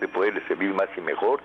[0.00, 1.42] de poderle servir más y mejor,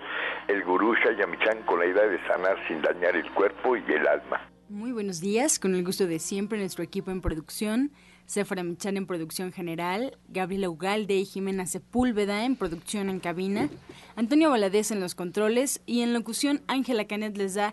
[0.48, 4.48] el gurú Shayamichan con la idea de sanar sin dañar el cuerpo y el alma.
[4.68, 7.90] Muy buenos días, con el gusto de siempre nuestro equipo en producción,
[8.26, 13.70] Sephora Michan en producción general, Gabriela Ugalde y Jimena Sepúlveda en producción en cabina,
[14.16, 17.72] Antonio Valadez en los controles y en locución Ángela Canet les da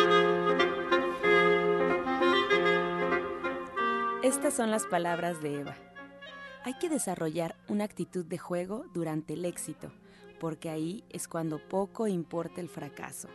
[4.23, 5.75] Estas son las palabras de Eva.
[6.63, 9.91] Hay que desarrollar una actitud de juego durante el éxito,
[10.39, 13.29] porque ahí es cuando poco importa el fracaso.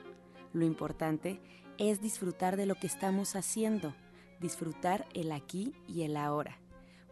[0.52, 1.40] Lo importante
[1.76, 3.96] es disfrutar de lo que estamos haciendo,
[4.38, 6.56] disfrutar el aquí y el ahora,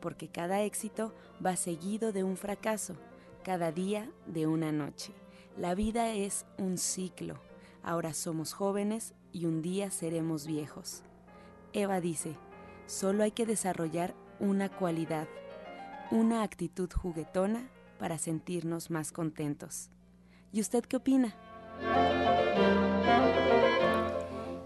[0.01, 1.13] porque cada éxito
[1.45, 2.95] va seguido de un fracaso,
[3.43, 5.13] cada día de una noche.
[5.57, 7.41] La vida es un ciclo.
[7.83, 11.03] Ahora somos jóvenes y un día seremos viejos.
[11.73, 12.37] Eva dice,
[12.87, 15.27] Solo hay que desarrollar una cualidad,
[16.11, 19.91] una actitud juguetona para sentirnos más contentos.
[20.53, 21.35] ¿Y usted qué opina?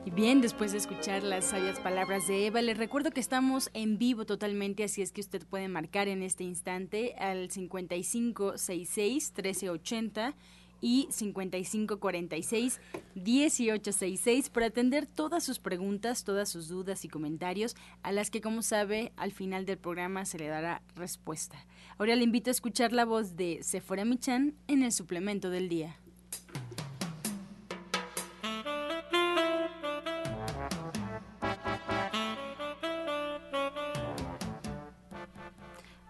[0.05, 3.98] Y bien, después de escuchar las sabias palabras de Eva, les recuerdo que estamos en
[3.98, 10.34] vivo totalmente, así es que usted puede marcar en este instante al 5566 1380
[10.80, 12.80] y 5546
[13.14, 18.62] 1866 para atender todas sus preguntas, todas sus dudas y comentarios, a las que, como
[18.62, 21.58] sabe, al final del programa se le dará respuesta.
[21.98, 25.96] Ahora le invito a escuchar la voz de Sephora Michan en el suplemento del día.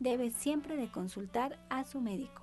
[0.00, 2.42] debe siempre de consultar a su médico.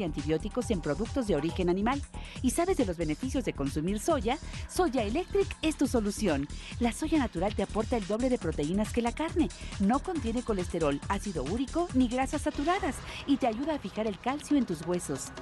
[0.00, 2.00] y antibióticos en productos de origen animal.
[2.42, 4.38] ¿Y sabes de los beneficios de consumir soya?
[4.68, 6.48] Soya Electric es tu solución.
[6.80, 9.48] La soya natural te aporta el doble de proteínas que la carne.
[9.80, 12.96] No contiene colesterol, ácido úrico ni grasas saturadas
[13.26, 15.32] y te ayuda a fijar el calcio en tus huesos.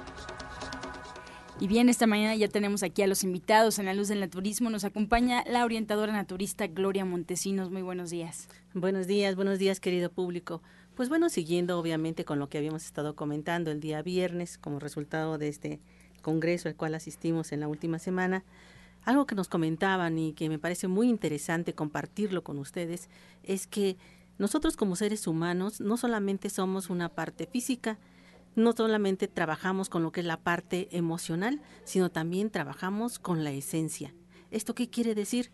[1.61, 4.71] Y bien, esta mañana ya tenemos aquí a los invitados en la luz del naturismo.
[4.71, 7.69] Nos acompaña la orientadora naturista Gloria Montesinos.
[7.69, 8.47] Muy buenos días.
[8.73, 10.63] Buenos días, buenos días, querido público.
[11.01, 15.39] Pues bueno, siguiendo obviamente con lo que habíamos estado comentando el día viernes como resultado
[15.39, 15.79] de este
[16.21, 18.43] congreso al cual asistimos en la última semana,
[19.03, 23.09] algo que nos comentaban y que me parece muy interesante compartirlo con ustedes
[23.41, 23.97] es que
[24.37, 27.97] nosotros como seres humanos no solamente somos una parte física,
[28.55, 33.49] no solamente trabajamos con lo que es la parte emocional, sino también trabajamos con la
[33.49, 34.13] esencia.
[34.51, 35.49] ¿Esto qué quiere decir?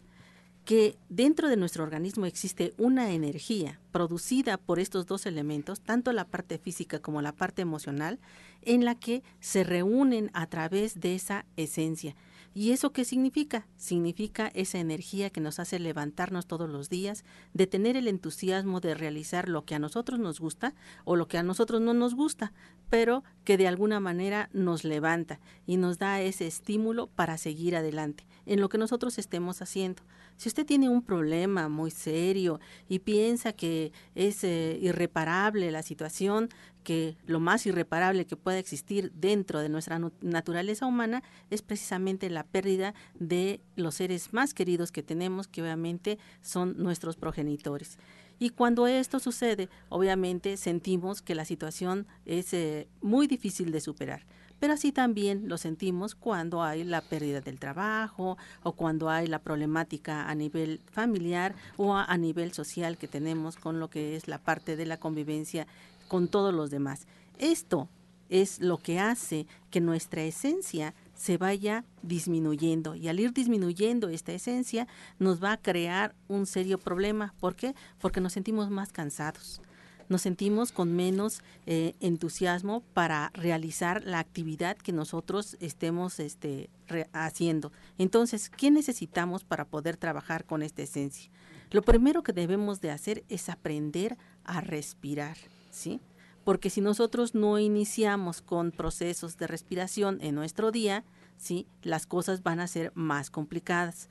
[0.68, 6.26] Que dentro de nuestro organismo existe una energía producida por estos dos elementos, tanto la
[6.26, 8.20] parte física como la parte emocional,
[8.64, 12.18] en la que se reúnen a través de esa esencia.
[12.54, 13.66] ¿Y eso qué significa?
[13.78, 17.24] Significa esa energía que nos hace levantarnos todos los días,
[17.54, 20.76] de tener el entusiasmo de realizar lo que a nosotros nos gusta
[21.06, 22.52] o lo que a nosotros no nos gusta,
[22.90, 28.26] pero que de alguna manera nos levanta y nos da ese estímulo para seguir adelante
[28.48, 30.02] en lo que nosotros estemos haciendo.
[30.38, 32.60] Si usted tiene un problema muy serio
[32.90, 36.50] y piensa que es eh, irreparable la situación,
[36.84, 42.46] que lo más irreparable que pueda existir dentro de nuestra naturaleza humana es precisamente la
[42.46, 47.98] pérdida de los seres más queridos que tenemos, que obviamente son nuestros progenitores.
[48.40, 54.26] Y cuando esto sucede, obviamente sentimos que la situación es eh, muy difícil de superar
[54.60, 59.40] pero así también lo sentimos cuando hay la pérdida del trabajo o cuando hay la
[59.40, 64.40] problemática a nivel familiar o a, nivel social que tenemos con lo que es la
[64.40, 65.68] parte de la convivencia
[66.08, 67.08] con todos los demás.
[67.38, 67.88] Esto
[68.30, 74.34] es lo que hace que nuestra esencia se vaya disminuyendo y al ir disminuyendo esta
[74.34, 74.88] esencia
[75.20, 77.34] nos va a crear un serio problema.
[77.40, 77.76] ¿Por qué?
[78.00, 79.62] Porque nos sentimos más cansados
[80.10, 86.70] nos sentimos con menos eh, entusiasmo para realizar la actividad que nosotros estemos este,
[87.14, 87.72] haciendo.
[87.98, 91.32] Entonces, ¿qué necesitamos para poder trabajar con esta esencia?
[91.72, 95.38] Lo primero que debemos de hacer es aprender a respirar,
[95.70, 96.00] ¿sí?
[96.46, 101.04] Porque si nosotros no iniciamos con procesos de respiración en nuestro día,
[101.36, 101.68] ¿sí?
[101.82, 104.08] Las cosas van a ser más complicadas.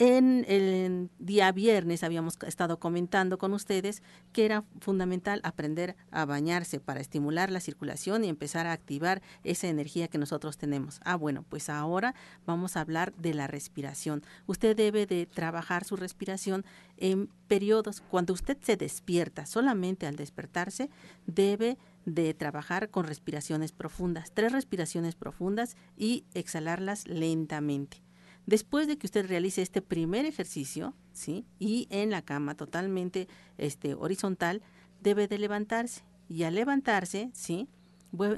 [0.00, 4.00] En el día viernes habíamos estado comentando con ustedes
[4.32, 9.66] que era fundamental aprender a bañarse para estimular la circulación y empezar a activar esa
[9.66, 11.00] energía que nosotros tenemos.
[11.04, 12.14] Ah, bueno, pues ahora
[12.46, 14.22] vamos a hablar de la respiración.
[14.46, 16.64] Usted debe de trabajar su respiración
[16.96, 18.00] en periodos.
[18.00, 20.90] Cuando usted se despierta, solamente al despertarse,
[21.26, 28.07] debe de trabajar con respiraciones profundas, tres respiraciones profundas y exhalarlas lentamente.
[28.48, 31.44] Después de que usted realice este primer ejercicio, ¿sí?
[31.58, 33.28] Y en la cama totalmente
[33.58, 34.62] este, horizontal,
[35.02, 36.00] debe de levantarse.
[36.30, 37.68] Y al levantarse, ¿sí?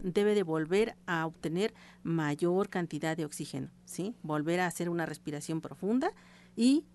[0.03, 1.73] debe de volver a obtener
[2.03, 4.17] mayor cantidad de oxígeno, ¿sí?
[4.25, 6.13] Volver a hacer una respiración profunda
[6.57, 6.87] y,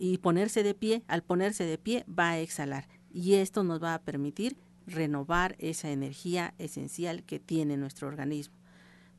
[0.00, 1.04] y ponerse de pie.
[1.06, 4.56] Al ponerse de pie va a exhalar y esto nos va a permitir
[4.88, 8.56] renovar esa energía esencial que tiene nuestro organismo.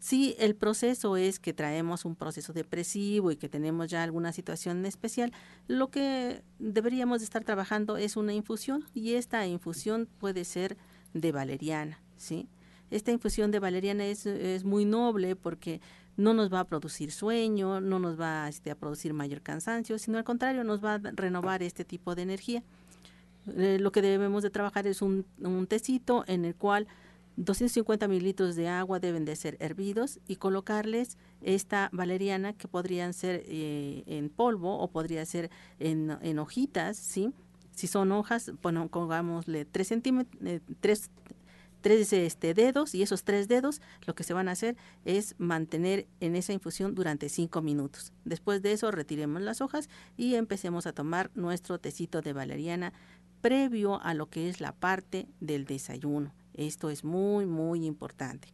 [0.06, 4.86] Si el proceso es que traemos un proceso depresivo y que tenemos ya alguna situación
[4.86, 5.34] especial,
[5.68, 10.78] lo que deberíamos estar trabajando es una infusión y esta infusión puede ser
[11.16, 12.48] de valeriana, ¿sí?
[12.92, 15.82] Esta infusión de valeriana es, es muy noble porque
[16.18, 20.20] no nos va a producir sueño, no nos va este, a producir mayor cansancio, sino
[20.20, 22.62] al contrario, nos va a renovar este tipo de energía.
[23.58, 26.86] Eh, lo que debemos de trabajar es un, un tecito en el cual
[27.38, 33.44] 250 mililitros de agua deben de ser hervidos y colocarles esta valeriana que podrían ser
[33.48, 35.50] eh, en polvo o podría ser
[35.80, 37.32] en, hojitas, ¿sí?
[37.72, 40.62] Si son hojas, bueno, pongámosle 3 centímetros, eh,
[41.82, 46.08] tres, este, dedos y esos tres dedos lo que se van a hacer es mantener
[46.20, 48.14] en esa infusión durante 5 minutos.
[48.24, 52.94] Después de eso retiremos las hojas y empecemos a tomar nuestro tecito de valeriana
[53.42, 56.34] previo a lo que es la parte del desayuno.
[56.56, 58.50] Esto es muy, muy importante.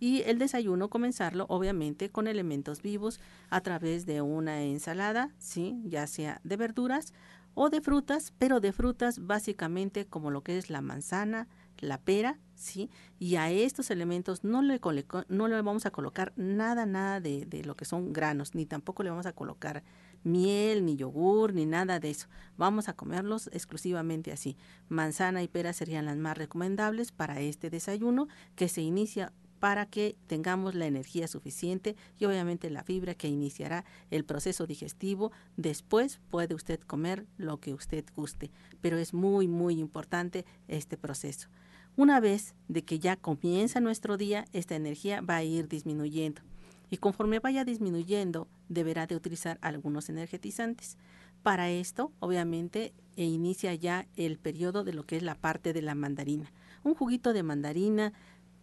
[0.00, 5.78] Y el desayuno comenzarlo obviamente con elementos vivos a través de una ensalada, ¿sí?
[5.84, 7.12] ya sea de verduras
[7.54, 12.38] o de frutas, pero de frutas básicamente como lo que es la manzana, la pera,
[12.54, 12.90] ¿sí?
[13.18, 14.80] Y a estos elementos no le,
[15.28, 19.02] no le vamos a colocar nada, nada de, de lo que son granos, ni tampoco
[19.02, 19.82] le vamos a colocar
[20.24, 22.28] miel, ni yogur, ni nada de eso.
[22.56, 24.56] Vamos a comerlos exclusivamente así.
[24.88, 30.16] Manzana y pera serían las más recomendables para este desayuno que se inicia para que
[30.26, 35.32] tengamos la energía suficiente y obviamente la fibra que iniciará el proceso digestivo.
[35.56, 38.50] Después puede usted comer lo que usted guste,
[38.80, 41.48] pero es muy, muy importante este proceso.
[41.96, 46.40] Una vez de que ya comienza nuestro día, esta energía va a ir disminuyendo
[46.90, 50.98] y conforme vaya disminuyendo deberá de utilizar algunos energetizantes.
[51.42, 55.82] Para esto, obviamente, e inicia ya el periodo de lo que es la parte de
[55.82, 56.52] la mandarina.
[56.82, 58.12] Un juguito de mandarina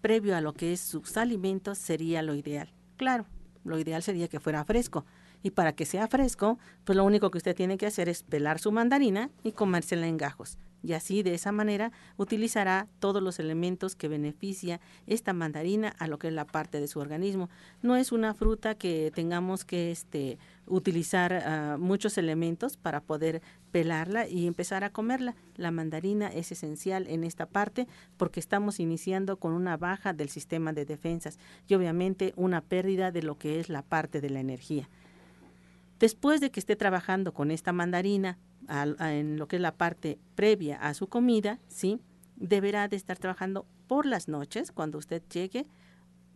[0.01, 2.72] previo a lo que es sus alimentos sería lo ideal.
[2.98, 3.25] Claro,
[3.63, 5.05] lo ideal sería que fuera fresco.
[5.43, 8.60] Y para que sea fresco, pues lo único que usted tiene que hacer es pelar
[8.60, 10.57] su mandarina y comérsela en gajos.
[10.84, 16.19] Y así de esa manera utilizará todos los elementos que beneficia esta mandarina a lo
[16.19, 17.50] que es la parte de su organismo.
[17.81, 23.41] No es una fruta que tengamos que este, utilizar ah, muchos elementos para poder
[23.72, 25.36] pelarla y empezar a comerla.
[25.55, 30.74] La mandarina es esencial en esta parte porque estamos iniciando con una baja del sistema
[30.74, 34.89] de defensas y obviamente una pérdida de lo que es la parte de la energía.
[36.00, 38.38] Después de que esté trabajando con esta mandarina
[38.68, 42.00] en lo que es la parte previa a su comida, ¿sí?
[42.38, 45.68] deberá de estar trabajando por las noches cuando usted llegue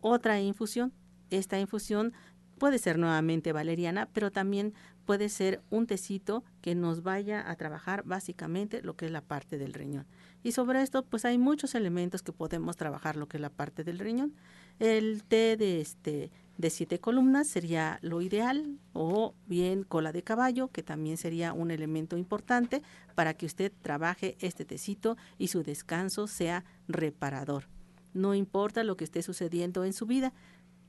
[0.00, 0.92] otra infusión.
[1.30, 2.12] Esta infusión
[2.58, 4.74] puede ser nuevamente valeriana, pero también
[5.04, 9.58] puede ser un tecito que nos vaya a trabajar básicamente lo que es la parte
[9.58, 10.06] del riñón.
[10.42, 13.84] Y sobre esto, pues hay muchos elementos que podemos trabajar lo que es la parte
[13.84, 14.34] del riñón.
[14.78, 20.68] El té de este de siete columnas sería lo ideal o bien cola de caballo
[20.68, 22.82] que también sería un elemento importante
[23.14, 27.68] para que usted trabaje este tecito y su descanso sea reparador.
[28.14, 30.32] No importa lo que esté sucediendo en su vida,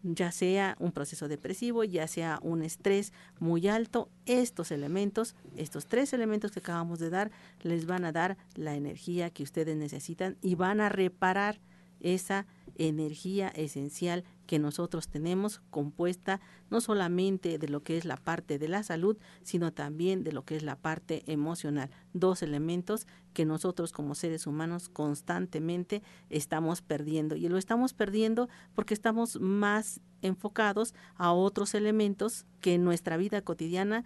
[0.03, 6.11] ya sea un proceso depresivo, ya sea un estrés muy alto, estos elementos, estos tres
[6.11, 10.55] elementos que acabamos de dar, les van a dar la energía que ustedes necesitan y
[10.55, 11.61] van a reparar
[12.01, 18.59] esa energía esencial que nosotros tenemos compuesta no solamente de lo que es la parte
[18.59, 21.89] de la salud, sino también de lo que es la parte emocional.
[22.13, 27.35] Dos elementos que nosotros como seres humanos constantemente estamos perdiendo.
[27.35, 33.41] Y lo estamos perdiendo porque estamos más enfocados a otros elementos que en nuestra vida
[33.41, 34.05] cotidiana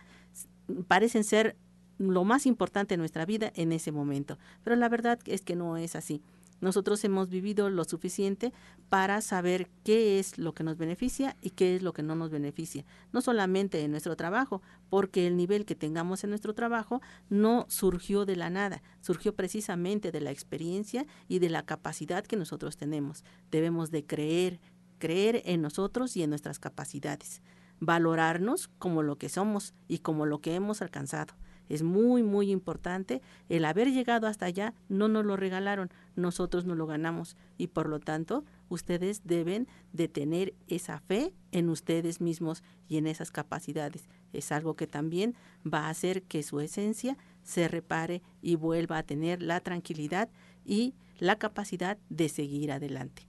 [0.87, 1.55] parecen ser
[1.97, 4.37] lo más importante en nuestra vida en ese momento.
[4.63, 6.21] Pero la verdad es que no es así.
[6.61, 8.53] Nosotros hemos vivido lo suficiente
[8.89, 12.31] para saber qué es lo que nos beneficia y qué es lo que no nos
[12.31, 12.85] beneficia.
[13.11, 18.25] No solamente en nuestro trabajo, porque el nivel que tengamos en nuestro trabajo no surgió
[18.25, 23.23] de la nada, surgió precisamente de la experiencia y de la capacidad que nosotros tenemos.
[23.51, 24.59] Debemos de creer,
[24.97, 27.41] creer en nosotros y en nuestras capacidades,
[27.79, 31.35] valorarnos como lo que somos y como lo que hemos alcanzado
[31.69, 33.21] es muy, muy importante.
[33.49, 37.89] El haber llegado hasta allá no nos lo regalaron, nosotros nos lo ganamos y por
[37.89, 44.07] lo tanto ustedes deben de tener esa fe en ustedes mismos y en esas capacidades.
[44.33, 49.03] Es algo que también va a hacer que su esencia se repare y vuelva a
[49.03, 50.29] tener la tranquilidad
[50.65, 53.27] y la capacidad de seguir adelante.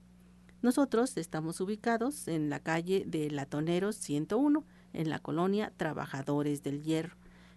[0.61, 7.15] Nosotros estamos ubicados en la calle de Latoneros 101, en la colonia Trabajadores del Hierro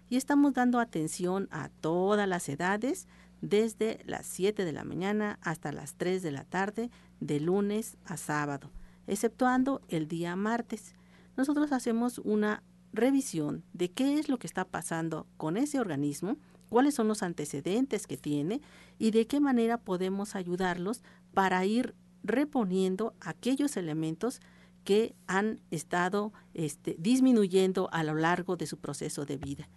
[0.09, 3.07] y estamos dando atención a todas las edades
[3.41, 8.17] desde las 7 de la mañana hasta las 3 de la tarde de lunes a
[8.17, 8.71] sábado,
[9.07, 10.93] exceptuando el día martes.
[11.35, 16.37] Nosotros hacemos una revisión de qué es lo que está pasando con ese organismo,
[16.69, 18.61] cuáles son los antecedentes que tiene
[18.97, 24.39] y de qué manera podemos ayudarlos para ir reponiendo aquellos elementos
[24.83, 29.67] que han estado este, disminuyendo a lo largo de su proceso de vida.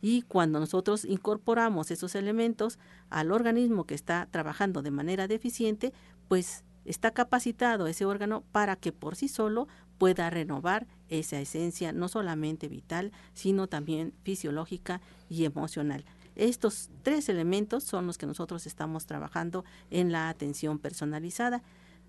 [0.00, 2.78] Y cuando nosotros incorporamos esos elementos
[3.10, 5.92] al organismo que está trabajando de manera deficiente,
[6.28, 12.08] pues está capacitado ese órgano para que por sí solo pueda renovar esa esencia no
[12.08, 16.04] solamente vital, sino también fisiológica y emocional.
[16.36, 21.62] Estos tres elementos son los que nosotros estamos trabajando en la atención personalizada.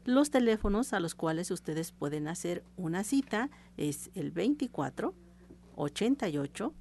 [0.05, 5.13] Los teléfonos a los cuales ustedes pueden hacer una cita es el 24
[5.75, 6.74] 88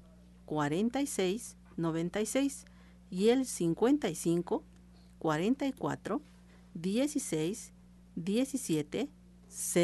[0.50, 2.64] 46 96
[3.08, 4.64] y el 55
[5.20, 6.22] 44
[6.74, 7.72] 16
[8.16, 9.08] 17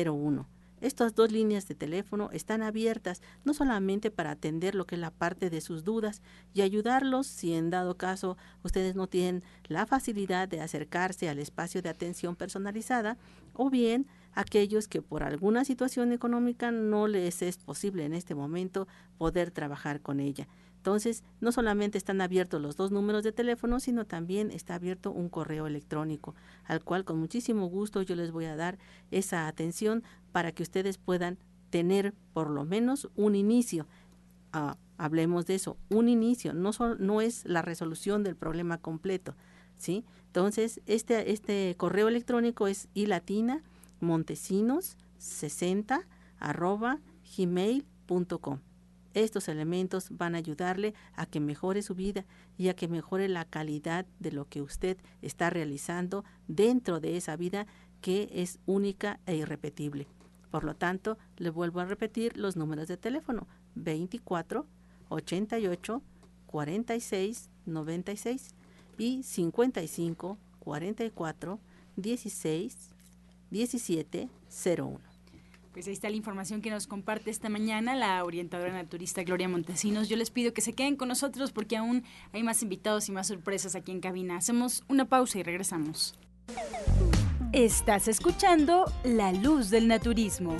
[0.04, 0.48] 01.
[0.80, 5.12] Estas dos líneas de teléfono están abiertas no solamente para atender lo que es la
[5.12, 6.20] parte de sus dudas
[6.52, 11.80] y ayudarlos si en dado caso ustedes no tienen la facilidad de acercarse al espacio
[11.80, 13.18] de atención personalizada
[13.54, 18.86] o bien aquellos que por alguna situación económica no les es posible en este momento
[19.18, 20.46] poder trabajar con ella.
[20.76, 25.28] Entonces, no solamente están abiertos los dos números de teléfono, sino también está abierto un
[25.28, 28.78] correo electrónico, al cual con muchísimo gusto yo les voy a dar
[29.10, 31.38] esa atención para que ustedes puedan
[31.70, 33.88] tener por lo menos un inicio.
[34.52, 39.34] Ah, hablemos de eso, un inicio, no, no es la resolución del problema completo.
[39.78, 40.04] ¿sí?
[40.26, 43.64] Entonces, este, este correo electrónico es ilatina
[44.00, 46.06] montesinos 60
[46.38, 47.00] arroba
[47.36, 48.60] gmail.com.
[49.14, 52.26] Estos elementos van a ayudarle a que mejore su vida
[52.58, 57.34] y a que mejore la calidad de lo que usted está realizando dentro de esa
[57.36, 57.66] vida
[58.02, 60.06] que es única e irrepetible.
[60.50, 64.66] Por lo tanto, le vuelvo a repetir los números de teléfono 24
[65.08, 66.02] 88
[66.46, 68.54] 46 96
[68.98, 71.60] y 55 44
[71.96, 72.95] 16
[73.50, 74.28] 17
[74.76, 75.00] 01.
[75.72, 80.08] Pues ahí está la información que nos comparte esta mañana la orientadora naturista Gloria Montesinos.
[80.08, 83.26] Yo les pido que se queden con nosotros porque aún hay más invitados y más
[83.26, 84.38] sorpresas aquí en cabina.
[84.38, 86.18] Hacemos una pausa y regresamos.
[87.52, 90.56] Estás escuchando La Luz del Naturismo.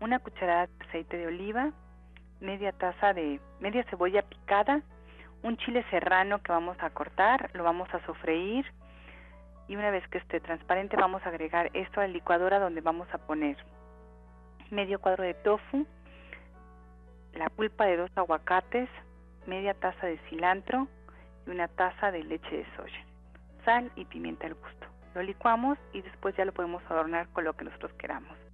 [0.00, 1.72] una cucharada de aceite de oliva,
[2.40, 4.82] media taza de media cebolla picada,
[5.42, 8.66] un chile serrano que vamos a cortar, lo vamos a sofreír
[9.68, 13.08] y una vez que esté transparente vamos a agregar esto a la licuadora donde vamos
[13.12, 13.56] a poner
[14.70, 15.86] medio cuadro de tofu,
[17.34, 18.88] la pulpa de dos aguacates,
[19.46, 20.88] media taza de cilantro
[21.46, 23.04] y una taza de leche de soya,
[23.64, 24.86] sal y pimienta al gusto.
[25.14, 28.45] Lo licuamos y después ya lo podemos adornar con lo que nosotros queramos.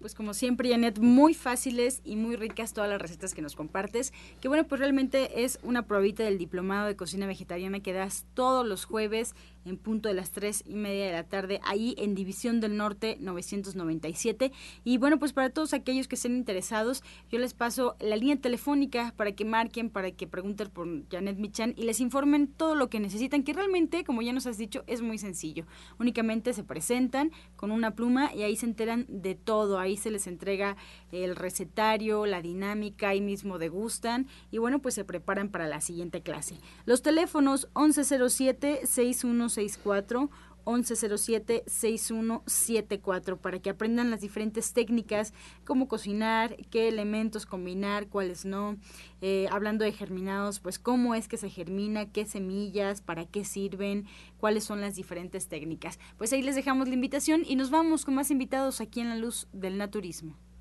[0.00, 4.14] Pues como siempre, Janet, muy fáciles y muy ricas todas las recetas que nos compartes.
[4.40, 8.66] Que bueno, pues realmente es una probita del diplomado de cocina vegetariana que das todos
[8.66, 12.60] los jueves en punto de las tres y media de la tarde, ahí en División
[12.60, 14.52] del Norte 997.
[14.84, 19.12] Y bueno, pues para todos aquellos que estén interesados, yo les paso la línea telefónica
[19.16, 23.00] para que marquen, para que pregunten por Janet Michan y les informen todo lo que
[23.00, 25.66] necesitan, que realmente, como ya nos has dicho, es muy sencillo.
[25.98, 30.26] Únicamente se presentan con una pluma y ahí se enteran de todo, ahí se les
[30.26, 30.76] entrega
[31.12, 36.22] el recetario, la dinámica, ahí mismo degustan y bueno, pues se preparan para la siguiente
[36.22, 36.56] clase.
[36.86, 40.30] Los teléfonos 1107 61 6164
[40.66, 45.32] 1107 6174 para que aprendan las diferentes técnicas,
[45.64, 48.76] cómo cocinar, qué elementos combinar, cuáles no.
[49.20, 54.06] Eh, hablando de germinados, pues cómo es que se germina, qué semillas, para qué sirven,
[54.38, 55.98] cuáles son las diferentes técnicas.
[56.16, 59.16] Pues ahí les dejamos la invitación y nos vamos con más invitados aquí en la
[59.16, 60.36] luz del naturismo.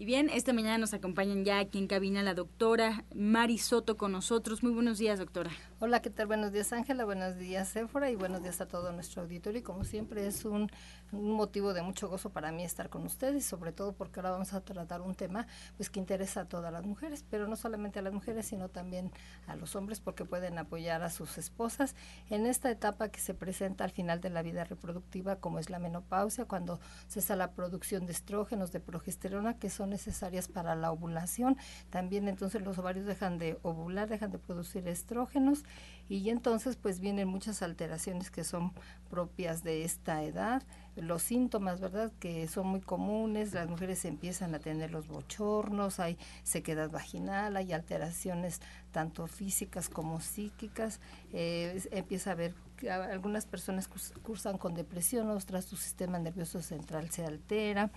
[0.00, 4.12] Y bien, esta mañana nos acompañan ya aquí en cabina la doctora Mari Soto con
[4.12, 4.62] nosotros.
[4.62, 5.50] Muy buenos días, doctora.
[5.82, 6.26] Hola, ¿qué tal?
[6.26, 7.06] Buenos días, Ángela.
[7.06, 8.10] Buenos días, Sephora.
[8.10, 9.60] Y buenos días a todo nuestro auditorio.
[9.60, 10.70] Y como siempre, es un,
[11.10, 14.52] un, motivo de mucho gozo para mí estar con ustedes, sobre todo porque ahora vamos
[14.52, 15.46] a tratar un tema
[15.78, 19.10] pues que interesa a todas las mujeres, pero no solamente a las mujeres, sino también
[19.46, 21.96] a los hombres, porque pueden apoyar a sus esposas
[22.28, 25.78] en esta etapa que se presenta al final de la vida reproductiva, como es la
[25.78, 31.56] menopausia, cuando cesa la producción de estrógenos, de progesterona, que son necesarias para la ovulación.
[31.88, 35.64] También entonces los ovarios dejan de ovular, dejan de producir estrógenos
[36.10, 38.72] y entonces pues vienen muchas alteraciones que son
[39.08, 40.64] propias de esta edad.
[40.96, 42.10] Los síntomas, ¿verdad?
[42.18, 47.72] Que son muy comunes, las mujeres empiezan a tener los bochornos, hay sequedad vaginal, hay
[47.72, 51.00] alteraciones tanto físicas como psíquicas,
[51.32, 52.54] eh, empieza a haber
[52.88, 53.88] algunas personas
[54.22, 57.90] cursan con depresión, otras su sistema nervioso central se altera,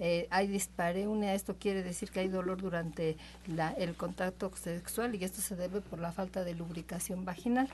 [0.00, 5.24] eh, hay dispareunia, esto quiere decir que hay dolor durante la, el contacto sexual y
[5.24, 7.68] esto se debe por la falta de lubricación vaginal.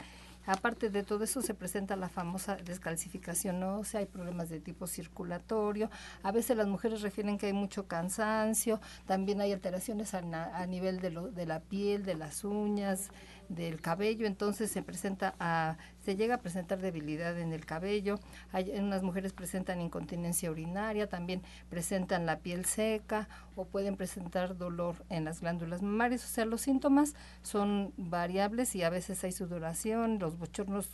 [0.47, 5.91] Aparte de todo eso se presenta la famosa descalcificación ósea, hay problemas de tipo circulatorio,
[6.23, 11.11] a veces las mujeres refieren que hay mucho cansancio, también hay alteraciones a, nivel de,
[11.11, 13.11] lo, de la piel, de las uñas,
[13.51, 18.19] del cabello, entonces se presenta se llega a presentar debilidad en el cabello,
[18.53, 25.05] hay unas mujeres presentan incontinencia urinaria, también presentan la piel seca o pueden presentar dolor
[25.11, 30.19] en las glándulas mamarias, o sea, los síntomas son variables y a veces hay sudoración,
[30.19, 30.89] los bochornos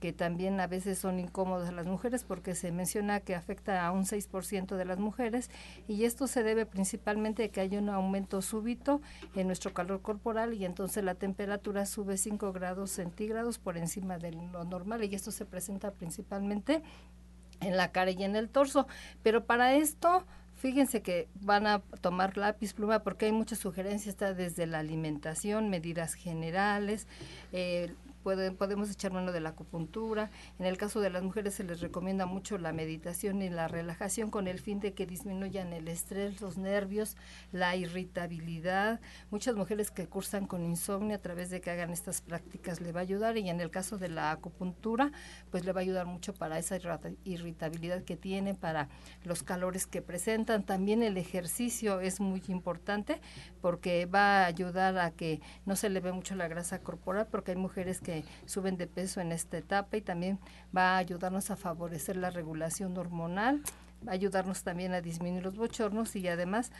[0.00, 3.92] que también a veces son incómodos a las mujeres porque se menciona que afecta a
[3.92, 5.50] un 6% de las mujeres
[5.86, 9.00] y esto se debe principalmente a que hay un aumento súbito
[9.36, 14.32] en nuestro calor corporal y entonces la temperatura sube 5 grados centígrados por encima de
[14.32, 16.82] lo normal y esto se presenta principalmente
[17.60, 18.86] en la cara y en el torso.
[19.22, 20.24] Pero para esto
[20.60, 25.70] Fíjense que van a tomar lápiz, pluma, porque hay muchas sugerencias, está desde la alimentación,
[25.70, 27.06] medidas generales,
[27.52, 30.30] eh, podemos echar mano de la acupuntura.
[30.58, 34.30] En el caso de las mujeres se les recomienda mucho la meditación y la relajación
[34.30, 37.16] con el fin de que disminuyan el estrés, los nervios,
[37.52, 39.00] la irritabilidad.
[39.30, 43.00] Muchas mujeres que cursan con insomnio a través de que hagan estas prácticas le va
[43.00, 45.12] a ayudar y en el caso de la acupuntura
[45.50, 46.78] pues le va a ayudar mucho para esa
[47.24, 48.88] irritabilidad que tiene, para
[49.24, 50.64] los calores que presentan.
[50.64, 53.20] También el ejercicio es muy importante
[53.60, 57.52] porque va a ayudar a que no se le ve mucho la grasa corporal porque
[57.52, 58.09] hay mujeres que
[58.46, 60.38] suben de peso en esta etapa y también
[60.76, 63.62] va a ayudarnos a favorecer la regulación hormonal
[64.06, 66.72] va a ayudarnos también a disminuir los bochornos y además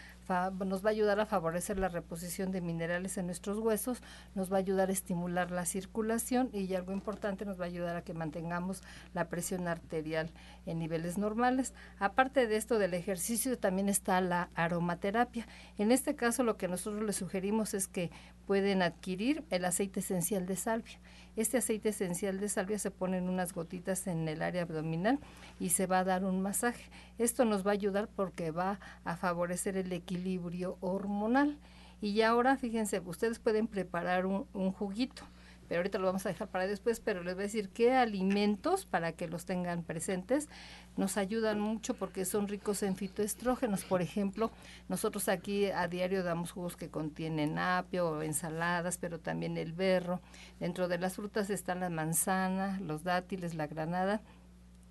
[0.65, 4.01] nos va a ayudar a favorecer la reposición de minerales en nuestros huesos,
[4.35, 7.97] nos va a ayudar a estimular la circulación y algo importante nos va a ayudar
[7.97, 10.31] a que mantengamos la presión arterial
[10.67, 11.75] en niveles normales.
[11.99, 15.47] Aparte de esto del ejercicio también está la aromaterapia.
[15.79, 18.11] En este caso lo que nosotros les sugerimos es que
[18.51, 20.99] pueden adquirir el aceite esencial de salvia.
[21.37, 25.21] Este aceite esencial de salvia se pone en unas gotitas en el área abdominal
[25.61, 26.83] y se va a dar un masaje.
[27.17, 31.59] Esto nos va a ayudar porque va a favorecer el equilibrio hormonal.
[32.01, 35.23] Y ahora, fíjense, ustedes pueden preparar un, un juguito
[35.71, 38.87] pero ahorita lo vamos a dejar para después, pero les voy a decir qué alimentos,
[38.87, 40.49] para que los tengan presentes,
[40.97, 43.85] nos ayudan mucho porque son ricos en fitoestrógenos.
[43.85, 44.51] Por ejemplo,
[44.89, 50.21] nosotros aquí a diario damos jugos que contienen apio o ensaladas, pero también el berro.
[50.59, 54.23] Dentro de las frutas están la manzana, los dátiles, la granada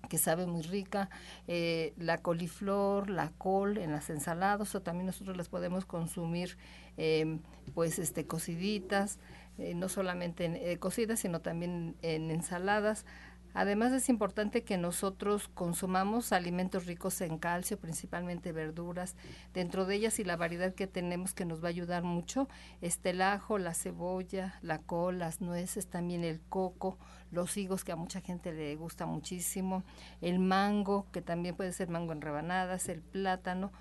[0.08, 1.10] que sabe muy rica,
[1.46, 6.56] eh, la coliflor, la col en las ensaladas, o también nosotros las podemos consumir
[6.96, 7.38] eh,
[7.74, 9.18] pues este cociditas,
[9.60, 13.04] eh, no solamente en, eh, cocidas, sino también en ensaladas.
[13.52, 19.16] Además es importante que nosotros consumamos alimentos ricos en calcio, principalmente verduras.
[19.52, 22.48] Dentro de ellas y la variedad que tenemos que nos va a ayudar mucho,
[22.80, 26.96] este el ajo, la cebolla, la col, las nueces, también el coco,
[27.32, 29.82] los higos que a mucha gente le gusta muchísimo,
[30.20, 33.72] el mango, que también puede ser mango en rebanadas, el plátano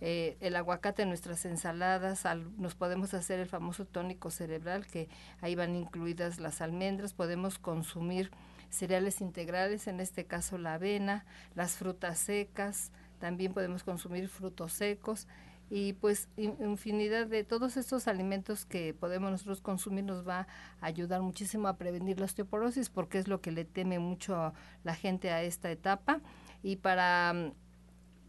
[0.00, 2.24] eh, el aguacate en nuestras ensaladas,
[2.58, 5.08] nos podemos hacer el famoso tónico cerebral, que
[5.40, 8.30] ahí van incluidas las almendras, podemos consumir
[8.68, 15.26] cereales integrales, en este caso la avena, las frutas secas, también podemos consumir frutos secos
[15.68, 20.46] y pues infinidad de todos estos alimentos que podemos nosotros consumir nos va
[20.80, 24.52] a ayudar muchísimo a prevenir la osteoporosis porque es lo que le teme mucho
[24.84, 26.20] la gente a esta etapa.
[26.62, 27.52] Y para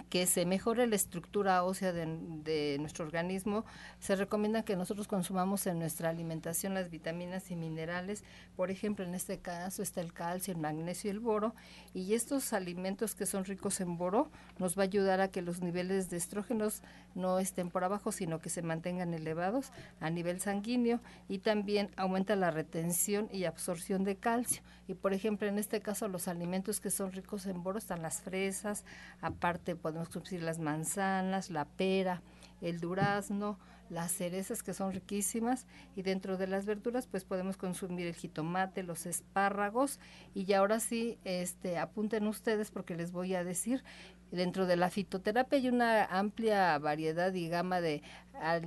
[0.10, 3.66] que se mejore la estructura ósea de, nuestro organismo,
[4.00, 8.24] se recomienda que nosotros consumamos en nuestra alimentación las vitaminas y minerales.
[8.56, 11.54] Por ejemplo, en este caso está el calcio, el magnesio y el boro.
[11.94, 15.62] Y estos alimentos que son ricos en boro nos va a ayudar a que los
[15.62, 16.82] niveles de estrógenos
[17.16, 21.02] no estén por abajo, sino que se mantengan elevados a nivel sanguíneo.
[21.28, 24.62] Y también aumenta la retención y absorción de calcio.
[24.88, 28.22] Y por ejemplo, en este caso, los alimentos que son ricos en boro están las
[28.22, 28.86] fresas,
[29.22, 32.22] aparte podemos consumir las manzanas, la pera,
[32.62, 33.58] el durazno,
[33.90, 38.84] las cerezas que son riquísimas y dentro de las verduras pues podemos consumir el jitomate,
[38.84, 40.00] los espárragos
[40.34, 43.84] y ahora sí este apunten ustedes porque les voy a decir
[44.32, 48.02] dentro de la fitoterapia hay una amplia variedad y gama de,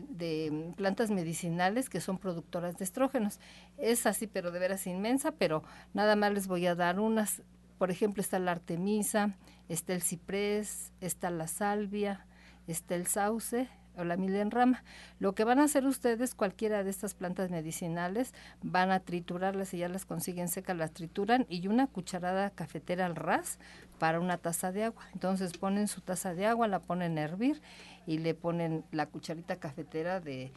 [0.08, 3.40] de plantas medicinales que son productoras de estrógenos.
[3.78, 5.62] Es así, pero de veras inmensa, pero
[5.92, 7.42] nada más les voy a dar unas.
[7.78, 9.34] Por ejemplo, está la artemisa,
[9.70, 12.26] está el ciprés, está la salvia,
[12.66, 14.82] está el sauce, o la milenrama.
[15.18, 19.78] Lo que van a hacer ustedes, cualquiera de estas plantas medicinales, van a triturarlas y
[19.78, 23.58] ya las consiguen secas, las trituran y una cucharada cafetera al ras
[23.98, 25.02] para una taza de agua.
[25.12, 27.60] Entonces ponen su taza de agua, la ponen a hervir
[28.06, 30.52] y le ponen la cucharita cafetera de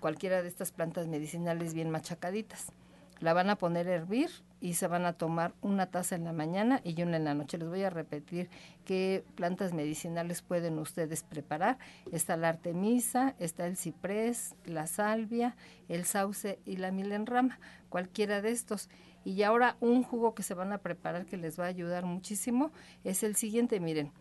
[0.00, 2.72] cualquiera de estas plantas medicinales bien machacaditas.
[3.20, 6.32] La van a poner a hervir y se van a tomar una taza en la
[6.32, 7.58] mañana y una en la noche.
[7.58, 8.50] Les voy a repetir
[8.84, 11.78] qué plantas medicinales pueden ustedes preparar.
[12.12, 15.56] Está la artemisa, está el ciprés, la salvia,
[15.88, 18.88] el sauce y la milenrama, cualquiera de estos.
[19.24, 22.70] Y ahora un jugo que se van a preparar que les va a ayudar muchísimo
[23.04, 24.12] es el siguiente, miren.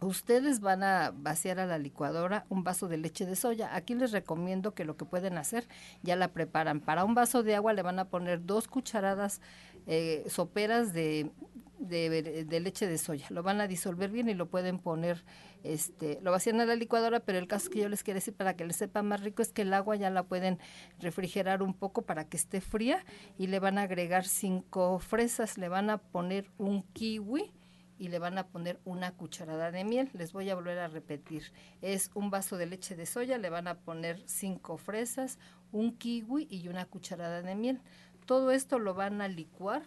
[0.00, 3.74] Ustedes van a vaciar a la licuadora un vaso de leche de soya.
[3.74, 5.66] Aquí les recomiendo que lo que pueden hacer,
[6.02, 6.80] ya la preparan.
[6.80, 9.40] Para un vaso de agua le van a poner dos cucharadas
[9.88, 11.32] eh, soperas de,
[11.78, 13.26] de, leche de soya.
[13.30, 15.24] Lo van a disolver bien y lo pueden poner,
[15.64, 18.54] este, lo vacían a la licuadora, pero el caso que yo les quiero decir para
[18.54, 20.58] que les sepa más rico es que el agua ya la pueden
[21.00, 23.04] refrigerar un poco para que esté fría
[23.36, 27.52] y le van a agregar cinco fresas, le van a poner un kiwi
[27.98, 30.10] y le van a poner una cucharada de miel.
[30.14, 31.52] Les voy a volver a repetir.
[31.82, 35.38] Es un vaso de leche de soya, le van a poner cinco fresas,
[35.72, 37.80] un kiwi y una cucharada de miel.
[38.26, 39.82] Todo esto lo van a licuar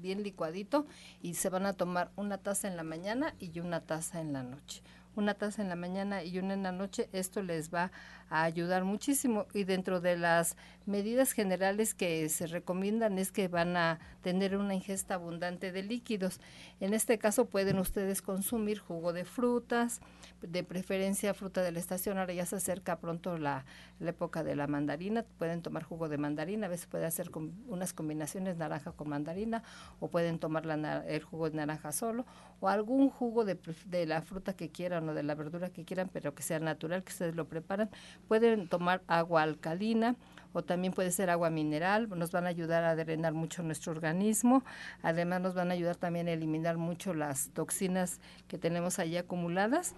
[0.00, 0.86] bien licuadito
[1.20, 4.42] y se van a tomar una taza en la mañana y una taza en la
[4.42, 4.82] noche.
[5.16, 7.90] Una taza en la mañana y una en la noche, esto les va a
[8.30, 9.46] ayudar muchísimo.
[9.54, 14.74] Y dentro de las medidas generales que se recomiendan es que van a tener una
[14.74, 16.40] ingesta abundante de líquidos.
[16.80, 20.00] En este caso pueden ustedes consumir jugo de frutas,
[20.40, 23.64] de preferencia fruta de la estación, ahora ya se acerca pronto la,
[24.00, 27.92] época de la mandarina, pueden tomar jugo de mandarina, a veces puede hacer con unas
[27.92, 29.62] combinaciones naranja con mandarina
[30.00, 32.24] o pueden tomar la, el jugo de naranja solo
[32.60, 36.08] o algún jugo de, de la fruta que quieran o de la verdura que quieran,
[36.12, 37.90] pero que sea natural, que ustedes lo preparan
[38.26, 40.16] Pueden tomar agua alcalina
[40.52, 44.64] o también puede ser agua mineral, nos van a ayudar a drenar mucho nuestro organismo,
[45.02, 49.94] además nos van a ayudar también a eliminar mucho las toxinas que tenemos ahí acumuladas.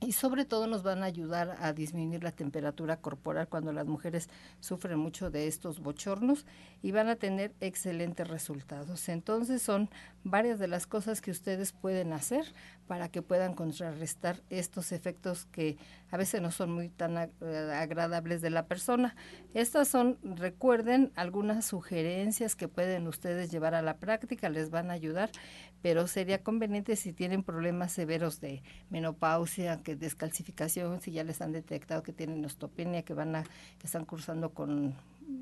[0.00, 4.28] Y sobre todo nos van a ayudar a disminuir la temperatura corporal cuando las mujeres
[4.60, 6.44] sufren mucho de estos bochornos
[6.82, 9.08] y van a tener excelentes resultados.
[9.08, 9.88] Entonces son
[10.22, 12.44] varias de las cosas que ustedes pueden hacer
[12.86, 15.78] para que puedan contrarrestar estos efectos que
[16.10, 19.16] a veces no son muy tan agradables de la persona.
[19.54, 24.94] Estas son, recuerden, algunas sugerencias que pueden ustedes llevar a la práctica, les van a
[24.94, 25.30] ayudar,
[25.82, 31.52] pero sería conveniente si tienen problemas severos de menopausia, que descalcificación, si ya les han
[31.52, 34.94] detectado que tienen osteopenia, que van a que están cursando con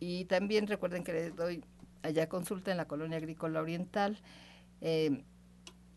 [0.00, 1.64] Y también recuerden que les doy
[2.02, 4.20] allá consulta en la Colonia Agrícola Oriental.
[4.80, 5.24] Eh,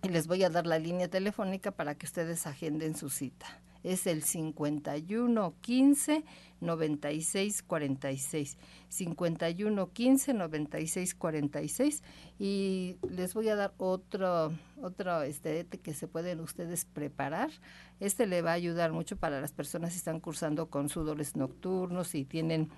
[0.03, 3.45] y les voy a dar la línea telefónica para que ustedes agenden su cita.
[3.83, 6.23] Es el 51 15
[6.59, 8.57] 96 46.
[8.89, 12.03] 51 15 96 46
[12.37, 17.49] y les voy a dar otro otro este que se pueden ustedes preparar.
[17.99, 22.13] Este le va a ayudar mucho para las personas que están cursando con sudores nocturnos
[22.13, 22.69] y tienen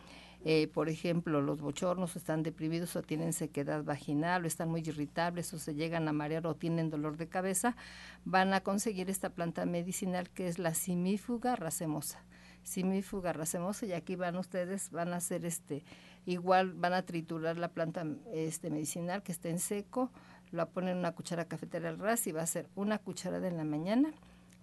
[0.45, 5.53] eh, por ejemplo, los bochornos están deprimidos o tienen sequedad vaginal o están muy irritables
[5.53, 7.77] o se llegan a marear o tienen dolor de cabeza,
[8.25, 12.23] van a conseguir esta planta medicinal que es la simífuga racemosa.
[12.63, 15.83] Simífuga racemosa y aquí van ustedes, van a hacer este,
[16.25, 20.11] igual van a triturar la planta este medicinal que esté en seco,
[20.51, 23.57] lo ponen en una cuchara cafetera al ras y va a ser una cucharada en
[23.57, 24.13] la mañana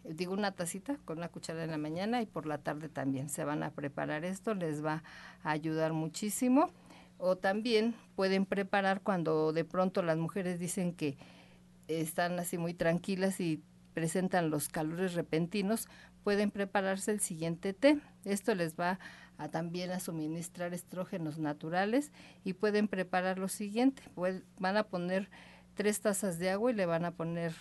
[0.04, 3.44] digo una tacita con una cuchara en la mañana y por la tarde también se
[3.44, 5.02] van a preparar esto, les va
[5.42, 6.70] a ayudar muchísimo.
[7.18, 11.18] O también pueden preparar cuando de pronto las mujeres dicen que
[11.86, 15.88] están así muy tranquilas y presentan los calores repentinos,
[16.24, 18.00] pueden prepararse el siguiente té.
[18.24, 18.98] Esto les va
[19.36, 22.12] a también a suministrar estrógenos naturales
[22.44, 24.02] y pueden preparar lo siguiente.
[24.58, 25.30] van a poner
[25.74, 27.54] tres tazas de agua y le van a poner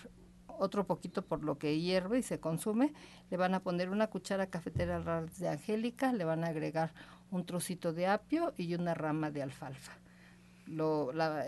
[0.60, 2.94] otro poquito por lo que hierve y se consume,
[3.30, 6.94] le van a poner una cuchara cafetera de angélica, le van a agregar
[7.32, 9.94] un trocito de apio y una rama de alfalfa.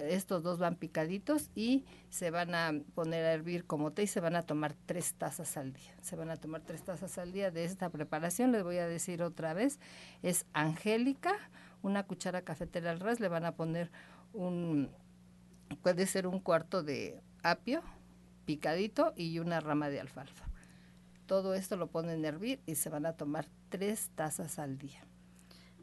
[0.10, 4.20] Estos dos van picaditos y se van a poner a hervir como té y se
[4.20, 5.94] van a tomar tres tazas al día.
[6.02, 8.52] Se van a tomar tres tazas al día de esta preparación.
[8.52, 9.80] Les voy a decir otra vez,
[10.24, 11.36] es angélica,
[11.84, 13.92] una cuchara cafetera al ras, le van a poner
[14.34, 14.90] un,
[15.84, 17.84] puede ser un cuarto de apio,
[18.52, 20.44] picadito y una rama de alfalfa.
[21.26, 25.08] Todo esto lo ponen a hervir y se van a tomar tres tazas al día.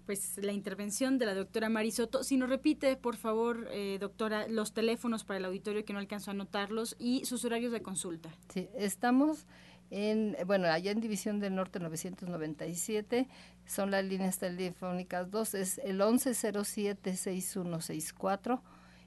[0.05, 2.23] Pues la intervención de la doctora Marisoto.
[2.23, 6.31] Si nos repite, por favor, eh, doctora, los teléfonos para el auditorio que no alcanzó
[6.31, 8.29] a anotarlos y sus horarios de consulta.
[8.53, 9.47] Sí, estamos
[9.91, 13.29] en, bueno, allá en División del Norte 997,
[13.65, 18.61] son las líneas telefónicas dos, es el 1107-6164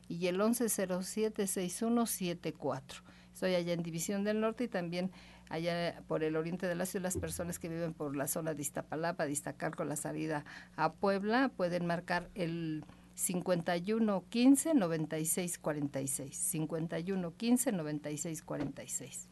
[0.08, 5.12] y el 1107-6174 Estoy allá en División del Norte y también
[5.50, 8.62] allá por el oriente de la ciudad, las personas que viven por la zona de
[8.62, 9.38] Iztapalapa, de
[9.76, 16.36] con la salida a Puebla, pueden marcar el 51 15 96 46.
[16.36, 19.28] 51 15 96 46.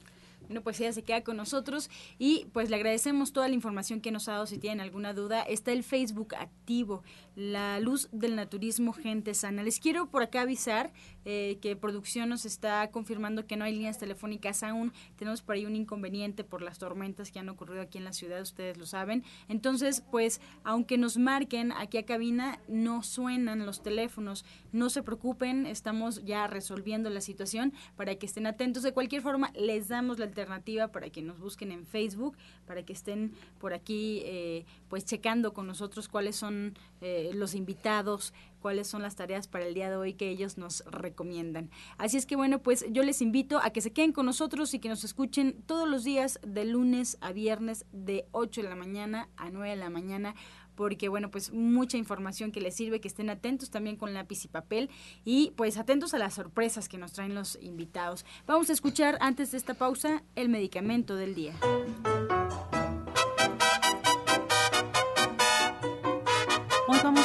[0.50, 4.12] Bueno, pues ella se queda con nosotros y pues le agradecemos toda la información que
[4.12, 4.48] nos ha dado.
[4.48, 7.04] Si tienen alguna duda, está el Facebook activo,
[7.36, 9.62] La Luz del Naturismo Gente Sana.
[9.62, 10.92] Les quiero por acá avisar
[11.26, 14.94] eh, que producción nos está confirmando que no hay líneas telefónicas aún.
[15.16, 18.42] Tenemos por ahí un inconveniente por las tormentas que han ocurrido aquí en la ciudad,
[18.42, 19.24] ustedes lo saben.
[19.48, 24.46] Entonces, pues, aunque nos marquen aquí a cabina, no suenan los teléfonos.
[24.72, 28.84] No se preocupen, estamos ya resolviendo la situación para que estén atentos.
[28.84, 32.94] De cualquier forma, les damos la alternativa para que nos busquen en Facebook, para que
[32.94, 39.02] estén por aquí, eh, pues, checando con nosotros cuáles son eh, los invitados, cuáles son
[39.02, 41.70] las tareas para el día de hoy que ellos nos recomiendan.
[41.98, 44.80] Así es que bueno, pues yo les invito a que se queden con nosotros y
[44.80, 49.30] que nos escuchen todos los días de lunes a viernes de 8 de la mañana
[49.38, 50.36] a 9 de la mañana
[50.80, 54.48] porque bueno, pues mucha información que les sirve, que estén atentos también con lápiz y
[54.48, 54.90] papel
[55.26, 58.26] y pues atentos a las sorpresas que nos traen los invitados.
[58.48, 61.54] Vamos a escuchar antes de esta pausa el medicamento del día.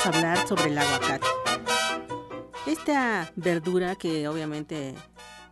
[0.04, 1.26] Hablar sobre el aguacate.
[2.66, 4.94] Esta verdura que obviamente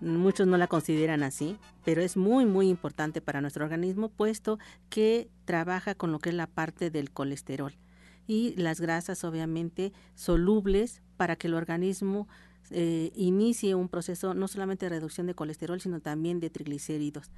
[0.01, 4.59] muchos no la consideran así, pero es muy muy importante para nuestro organismo puesto
[4.91, 7.75] que trabaja con lo que es la parte del colesterol
[8.27, 12.29] y las grasas obviamente solubles para que el organismo
[12.71, 17.31] eh, inicie un proceso no solamente de reducción de colesterol sino también de triglicéridos.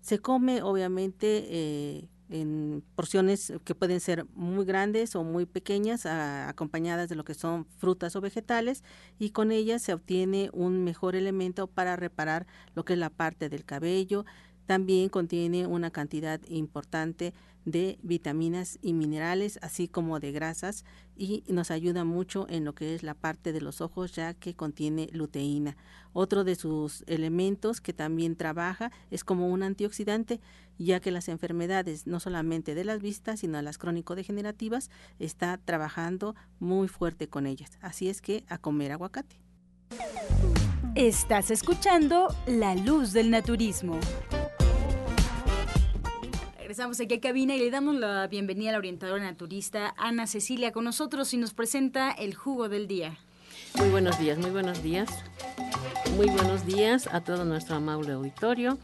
[0.00, 7.08] Se come obviamente eh, en porciones que pueden ser muy grandes o muy pequeñas, acompañadas
[7.08, 8.82] de lo que son frutas o vegetales,
[9.18, 13.48] y con ellas se obtiene un mejor elemento para reparar lo que es la parte
[13.48, 14.24] del cabello.
[14.66, 20.84] También contiene una cantidad importante de vitaminas y minerales, así como de grasas,
[21.16, 24.54] y nos ayuda mucho en lo que es la parte de los ojos, ya que
[24.54, 25.76] contiene luteína.
[26.12, 30.40] Otro de sus elementos que también trabaja es como un antioxidante,
[30.78, 36.88] ya que las enfermedades, no solamente de las vistas, sino las crónico-degenerativas, está trabajando muy
[36.88, 37.78] fuerte con ellas.
[37.80, 39.40] Así es que a comer aguacate.
[40.94, 43.98] Estás escuchando La Luz del Naturismo.
[46.72, 50.72] Regresamos aquí a cabina y le damos la bienvenida a la orientadora naturista Ana Cecilia
[50.72, 53.18] con nosotros y nos presenta el jugo del día.
[53.74, 55.10] Muy buenos días, muy buenos días.
[56.16, 58.78] Muy buenos días a todo nuestro amable auditorio,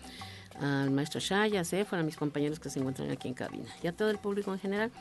[0.60, 4.10] al maestro Shaya, a mis compañeros que se encuentran aquí en cabina y a todo
[4.10, 4.92] el público en general.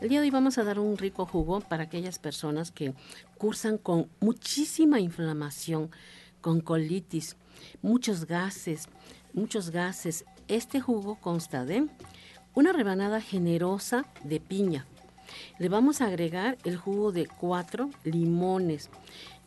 [0.00, 2.94] El día de hoy vamos a dar un rico jugo para aquellas personas que
[3.36, 5.90] cursan con muchísima inflamación,
[6.40, 7.36] con colitis,
[7.82, 8.88] muchos gases,
[9.34, 10.24] muchos gases.
[10.48, 11.86] Este jugo consta de
[12.54, 14.86] una rebanada generosa de piña.
[15.58, 18.90] Le vamos a agregar el jugo de cuatro limones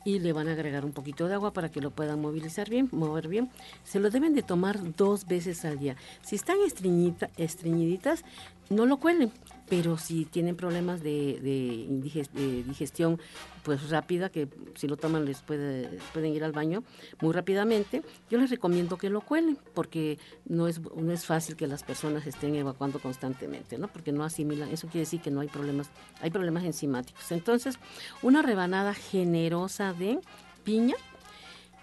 [0.05, 2.89] y le van a agregar un poquito de agua para que lo puedan movilizar bien,
[2.91, 3.49] mover bien.
[3.83, 5.95] Se lo deben de tomar dos veces al día.
[6.21, 8.23] Si están estreñiditas,
[8.69, 9.31] no lo cuelen,
[9.69, 13.19] pero si tienen problemas de, de, digestión
[13.63, 16.83] pues rápida, que si lo toman les puede, pueden ir al baño
[17.21, 21.67] muy rápidamente, yo les recomiendo que lo cuelen, porque no es, no es fácil que
[21.67, 23.87] las personas estén evacuando constantemente, ¿no?
[23.87, 25.89] porque no asimilan, eso quiere decir que no hay problemas,
[26.21, 27.31] hay problemas enzimáticos.
[27.31, 27.79] Entonces,
[28.21, 30.19] una rebanada generosa de
[30.63, 30.95] piña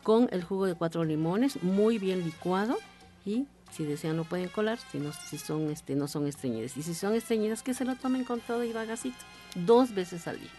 [0.03, 2.78] con el jugo de cuatro limones, muy bien licuado
[3.24, 6.76] y si desean no pueden colar, si, no, si son, este, no son estreñidas.
[6.76, 9.18] Y si son estreñidas, que se lo tomen con todo y vagacito,
[9.55, 10.51] dos veces al día.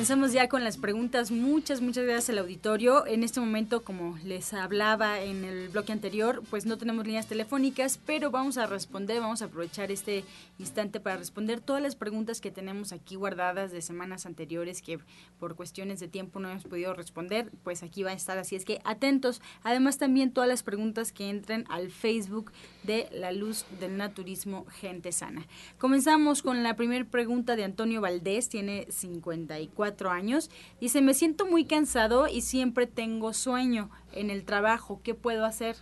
[0.00, 1.30] Comenzamos ya con las preguntas.
[1.30, 3.06] Muchas, muchas gracias al auditorio.
[3.06, 8.00] En este momento, como les hablaba en el bloque anterior, pues no tenemos líneas telefónicas,
[8.06, 10.24] pero vamos a responder, vamos a aprovechar este
[10.58, 15.00] instante para responder todas las preguntas que tenemos aquí guardadas de semanas anteriores que
[15.38, 17.50] por cuestiones de tiempo no hemos podido responder.
[17.62, 19.42] Pues aquí va a estar, así es que atentos.
[19.64, 22.52] Además, también todas las preguntas que entren al Facebook
[22.84, 25.46] de La Luz del Naturismo Gente Sana.
[25.76, 30.50] Comenzamos con la primera pregunta de Antonio Valdés, tiene 54 años.
[30.80, 35.00] Dice, me siento muy cansado y siempre tengo sueño en el trabajo.
[35.02, 35.76] ¿Qué puedo hacer?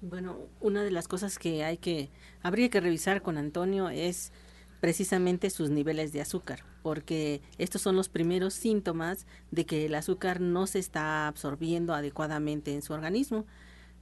[0.00, 2.10] Bueno, una de las cosas que hay que,
[2.42, 4.32] habría que revisar con Antonio es
[4.80, 10.40] precisamente sus niveles de azúcar, porque estos son los primeros síntomas de que el azúcar
[10.40, 13.46] no se está absorbiendo adecuadamente en su organismo.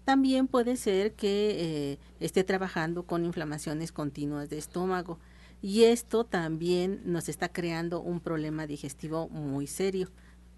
[0.06, 5.18] También puede ser que eh, esté trabajando con inflamaciones continuas de estómago
[5.62, 10.08] y esto también nos está creando un problema digestivo muy serio,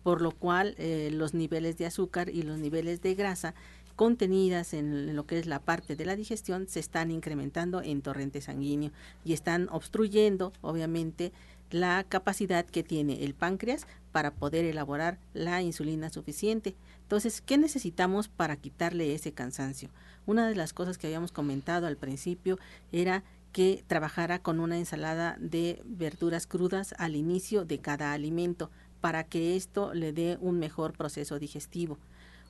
[0.02, 3.54] por lo cual eh, los niveles de azúcar y los niveles de grasa
[3.96, 8.40] contenidas en lo que es la parte de la digestión se están incrementando en torrente
[8.40, 8.90] sanguíneo
[9.24, 11.32] y están obstruyendo obviamente
[11.70, 16.74] la capacidad que tiene el páncreas para poder elaborar la insulina suficiente.
[17.02, 19.88] Entonces, ¿qué necesitamos para quitarle ese cansancio?
[20.26, 22.58] Una de las cosas que habíamos comentado al principio
[22.92, 29.24] era que trabajara con una ensalada de verduras crudas al inicio de cada alimento para
[29.24, 31.98] que esto le dé un mejor proceso digestivo.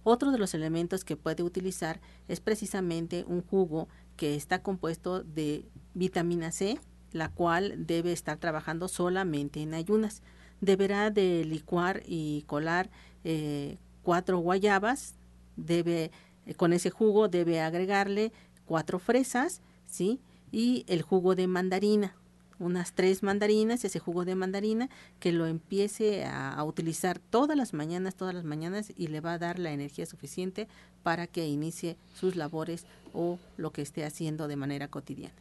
[0.04, 5.64] Otro de los elementos que puede utilizar es precisamente un jugo que está compuesto de
[5.94, 6.78] vitamina C,
[7.12, 10.22] la cual debe estar trabajando solamente en ayunas.
[10.60, 12.90] Deberá de licuar y colar
[13.24, 15.14] eh, cuatro guayabas,
[15.56, 16.10] debe
[16.46, 18.32] eh, con ese jugo debe agregarle
[18.64, 20.20] cuatro fresas, ¿sí?
[20.52, 22.14] Y el jugo de mandarina,
[22.58, 24.88] unas tres mandarinas, ese jugo de mandarina,
[25.18, 29.38] que lo empiece a, utilizar todas las mañanas, todas las mañanas y le va a
[29.38, 30.68] dar la energía suficiente
[31.02, 35.34] para que inicie sus labores o lo que esté haciendo de manera cotidiana.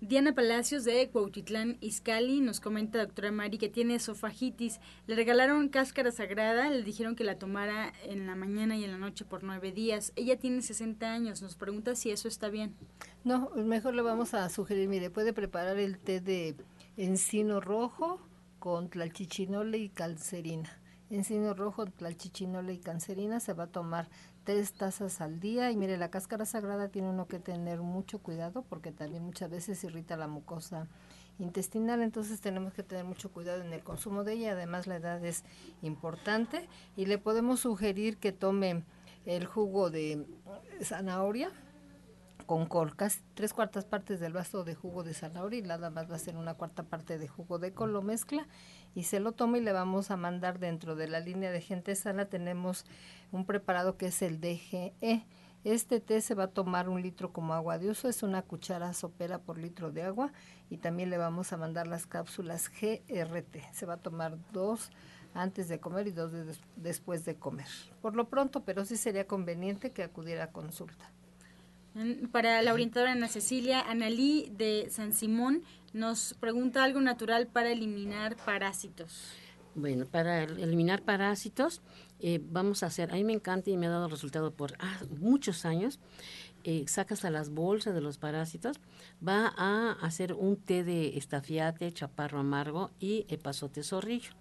[0.00, 4.78] Diana Palacios de Cuautitlán Izcalli nos comenta, doctora Mari, que tiene esofagitis.
[5.08, 8.98] Le regalaron cáscara sagrada, le dijeron que la tomara en la mañana y en la
[8.98, 10.12] noche por nueve días.
[10.14, 12.76] Ella tiene 60 años, nos pregunta si eso está bien.
[13.24, 16.54] No, mejor le vamos a sugerir, mire, puede preparar el té de
[16.96, 18.20] encino rojo
[18.60, 20.80] con tlalchichinole y calcerina.
[21.10, 24.08] Encino rojo, tlalchichinole y cancerina se va a tomar
[24.48, 25.70] tres tazas al día.
[25.70, 29.84] Y mire la cáscara sagrada tiene uno que tener mucho cuidado porque también muchas veces
[29.84, 30.86] irrita la mucosa
[31.38, 35.22] intestinal, entonces tenemos que tener mucho cuidado en el consumo de ella, además la edad
[35.22, 35.44] es
[35.82, 36.66] importante.
[36.96, 38.84] Y le podemos sugerir que tome
[39.26, 40.24] el jugo de
[40.80, 41.52] zanahoria
[42.48, 46.16] con colcas, tres cuartas partes del vaso de jugo de zanahoria y nada más va
[46.16, 48.48] a ser una cuarta parte de jugo de col, lo mezcla
[48.94, 51.94] y se lo toma y le vamos a mandar dentro de la línea de gente
[51.94, 52.86] sana tenemos
[53.32, 55.26] un preparado que es el DGE.
[55.62, 58.94] Este té se va a tomar un litro como agua de uso, es una cuchara
[58.94, 60.32] sopera por litro de agua
[60.70, 63.74] y también le vamos a mandar las cápsulas GRT.
[63.74, 64.90] Se va a tomar dos
[65.34, 66.32] antes de comer y dos
[66.76, 67.68] después de comer.
[68.00, 71.12] Por lo pronto, pero sí sería conveniente que acudiera a consulta.
[72.32, 75.62] Para la orientadora Ana Cecilia, Analí de San Simón
[75.92, 79.32] nos pregunta algo natural para eliminar parásitos.
[79.74, 81.82] Bueno, para eliminar parásitos,
[82.20, 84.98] eh, vamos a hacer, a mí me encanta y me ha dado resultado por ah,
[85.18, 86.00] muchos años,
[86.64, 88.80] eh, saca hasta las bolsas de los parásitos,
[89.26, 94.32] va a hacer un té de estafiate, chaparro amargo y epazote zorrillo.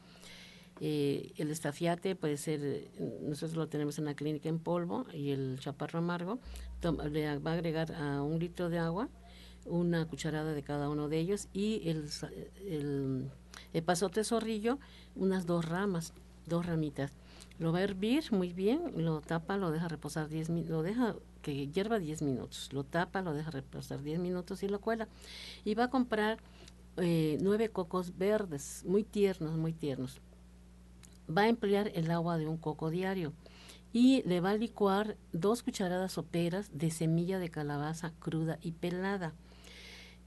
[0.80, 2.90] Eh, el estafiate puede ser,
[3.22, 6.40] nosotros lo tenemos en la clínica en polvo y el chaparro amargo
[7.10, 9.10] le va a agregar a un litro de agua
[9.66, 12.10] una cucharada de cada uno de ellos y el,
[12.66, 13.30] el
[13.74, 14.80] epazote zorrillo
[15.16, 16.14] unas dos ramas,
[16.46, 17.12] dos ramitas.
[17.60, 21.16] Lo va a hervir muy bien, lo tapa, lo deja reposar 10 minutos, lo deja
[21.42, 25.08] que hierva 10 minutos, lo tapa, lo deja reposar 10 minutos y lo cuela.
[25.66, 26.38] Y va a comprar
[26.98, 30.22] eh, nueve cocos verdes, muy tiernos, muy tiernos
[31.30, 33.34] va a emplear el agua de un coco diario
[33.94, 39.34] y le va a licuar dos cucharadas soperas de semilla de calabaza cruda y pelada.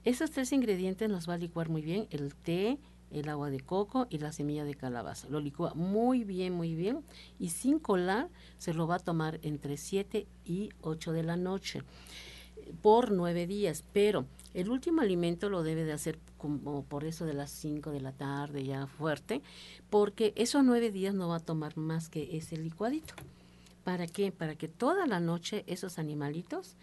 [0.04, 2.78] Esos tres ingredientes los va a licuar muy bien, el té,
[3.10, 5.28] el agua de coco y la semilla de calabaza.
[5.28, 7.04] Lo licúa muy bien, muy bien
[7.38, 8.28] y sin colar
[8.58, 11.82] se lo va a tomar entre 7 y 8 de la noche
[12.82, 17.34] por nueve días, pero el último alimento lo debe de hacer como por eso de
[17.34, 19.42] las 5 de la tarde ya fuerte,
[19.90, 23.14] porque esos nueve días no va a tomar más que ese licuadito.
[23.84, 24.30] ¿Para qué?
[24.32, 26.76] Para que toda la noche esos animalitos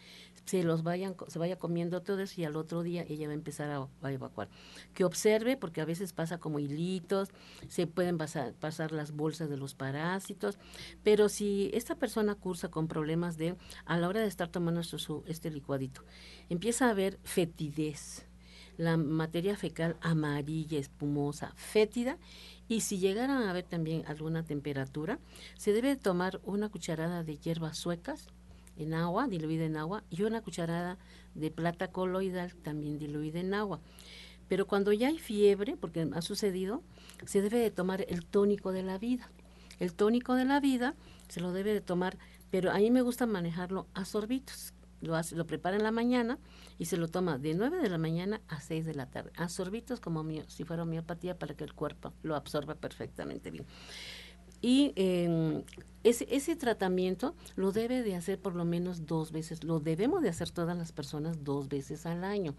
[0.45, 3.35] se los vayan, se vaya comiendo todo eso y al otro día ella va a
[3.35, 4.49] empezar a, evacuar.
[4.93, 7.29] Que observe, porque a veces pasa como hilitos,
[7.67, 10.57] se pueden pasar, pasar las bolsas de los parásitos,
[11.03, 14.81] pero si esta persona cursa con problemas de, a la hora de estar tomando
[15.27, 16.03] este licuadito,
[16.49, 18.25] empieza a haber fetidez,
[18.77, 22.17] la materia fecal amarilla, espumosa, fétida,
[22.67, 25.19] y si llegaran a haber también alguna temperatura,
[25.57, 28.27] se debe tomar una cucharada de hierbas suecas
[28.75, 30.97] en agua, diluida en agua, y una cucharada
[31.33, 33.79] de plata coloidal también diluida en agua.
[34.47, 36.83] Pero cuando ya hay fiebre, porque ha sucedido,
[37.25, 39.29] se debe de tomar el tónico de la vida.
[39.79, 40.95] El tónico de la vida
[41.27, 42.17] se lo debe de tomar,
[42.49, 44.73] pero a mí me gusta manejarlo a sorbitos.
[45.01, 46.39] Lo, hace, lo prepara en la mañana
[46.79, 49.31] y se lo toma de 9 de la mañana a 6 de la tarde.
[49.35, 49.47] A
[50.01, 53.65] como mío, si fuera homeopatía para que el cuerpo lo absorba perfectamente bien.
[54.61, 55.63] Y em,
[56.03, 60.29] ese, ese tratamiento lo debe de hacer por lo menos dos veces, lo debemos de
[60.29, 62.55] hacer todas las personas dos veces al año,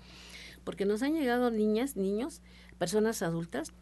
[0.62, 2.40] porque nos han llegado niñas, niños,
[2.78, 3.72] personas adultas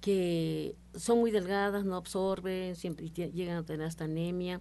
[0.00, 4.60] que son muy delgadas, no absorben, siempre llegan a tener esta anemia,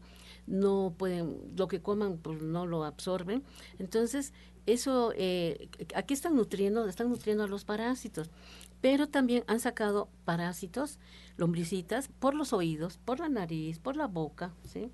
[0.50, 3.44] no pueden, lo que coman pues no lo absorben.
[3.78, 4.34] Entonces,
[4.66, 8.30] eso, eh, aquí están nutriendo, están nutriendo a los parásitos
[8.82, 11.00] pero también han sacado parásitos,
[11.38, 14.92] lombricitas, por los oídos, por la nariz, por la boca, ¿sí?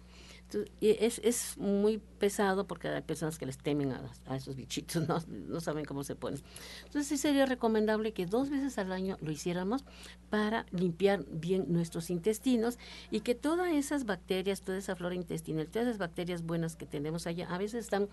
[0.80, 5.20] Es, es muy pesado porque hay personas que les temen a, esos bichitos, ¿no?
[5.28, 6.42] no saben cómo se ponen.
[6.86, 9.84] Entonces sí sería recomendable que dos veces al año lo hiciéramos
[10.30, 12.78] para limpiar bien nuestros intestinos
[13.12, 17.28] y que todas esas bacterias, toda esa flora intestinal, todas esas bacterias buenas que tenemos
[17.28, 18.08] allá, a veces están,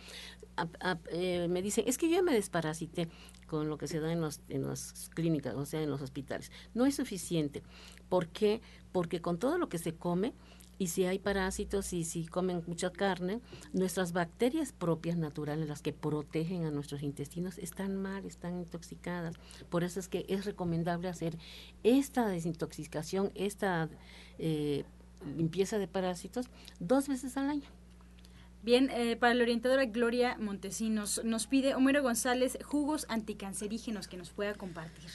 [1.11, 3.09] eh, me dicen, es que yo me desparasité
[3.47, 6.51] con lo que se da en, los, en las clínicas, o sea, en los hospitales.
[6.75, 7.63] No es suficiente.
[8.09, 8.63] ¿Por qué?
[8.93, 10.33] Porque con todo lo que se come,
[10.79, 13.41] y si hay parásitos y si comen mucha carne,
[13.73, 19.37] nuestras bacterias propias naturales, las que protegen a nuestros intestinos, están mal, están intoxicadas.
[19.71, 21.39] Por eso es que es recomendable hacer
[21.83, 23.89] esta desintoxicación, esta
[24.39, 24.85] eh,
[25.37, 26.47] limpieza de parásitos
[26.81, 27.69] dos veces al año.
[28.63, 34.31] Bien, eh, para la orientadora Gloria Montesinos, nos pide Homero González jugos anticancerígenos que nos
[34.31, 35.11] pueda compartir.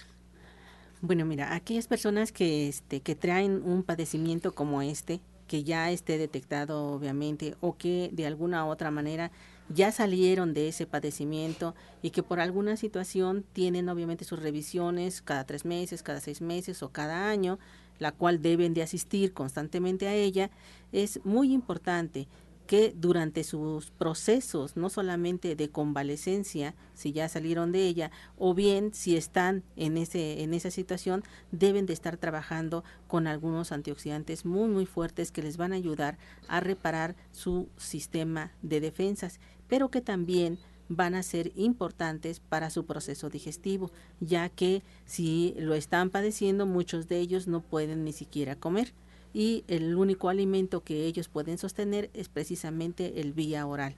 [1.00, 6.18] Bueno, mira, aquellas personas que, este, que traen un padecimiento como este, que ya esté
[6.18, 9.32] detectado obviamente o que de alguna u otra manera
[9.70, 15.46] ya salieron de ese padecimiento y que por alguna situación tienen obviamente sus revisiones cada
[15.46, 17.60] tres meses, cada seis meses o cada año,
[18.00, 20.52] la cual deben de asistir constantemente a ella,
[20.92, 22.28] es muy importante
[22.68, 28.94] que durante sus procesos, no solamente de convalecencia, si ya salieron de ella, o bien
[28.94, 34.70] si están en, ese, en esa situación, deben de estar trabajando con algunos antioxidantes muy,
[34.70, 40.02] muy fuertes que les van a ayudar a reparar su sistema de defensas, pero que
[40.02, 40.60] también
[40.90, 47.08] van a ser importantes para su proceso digestivo, ya que si lo están padeciendo, muchos
[47.08, 48.94] de ellos no pueden ni siquiera comer
[49.34, 53.96] y el único alimento que ellos pueden sostener es precisamente el vía oral.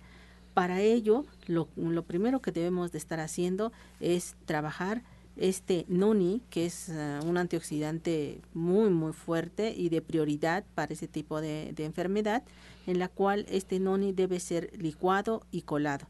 [0.54, 1.68] Para ello, lo,
[2.04, 5.04] primero que debemos de estar haciendo es trabajar
[5.38, 11.08] este noni, que es uh, un antioxidante muy muy fuerte y de prioridad para ese
[11.08, 12.44] tipo de, de, enfermedad,
[12.88, 16.08] en la cual este noni debe ser licuado y colado.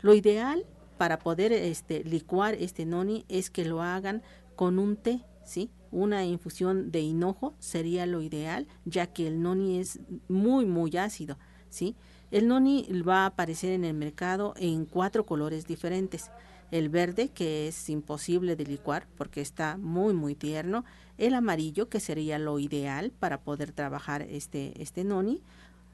[0.00, 0.66] Lo ideal
[0.98, 4.22] para poder este, licuar este noni es que lo hagan
[4.56, 5.70] con un té, ¿sí?
[5.94, 11.38] Una infusión de hinojo sería lo ideal, ya que el noni es muy, muy ácido,
[11.70, 11.94] ¿sí?
[12.30, 16.32] El noni va a aparecer en el mercado en cuatro colores diferentes.
[16.72, 20.84] El verde, que es imposible de licuar porque está muy, muy tierno.
[21.16, 25.42] El amarillo, que sería lo ideal para poder trabajar este, este noni.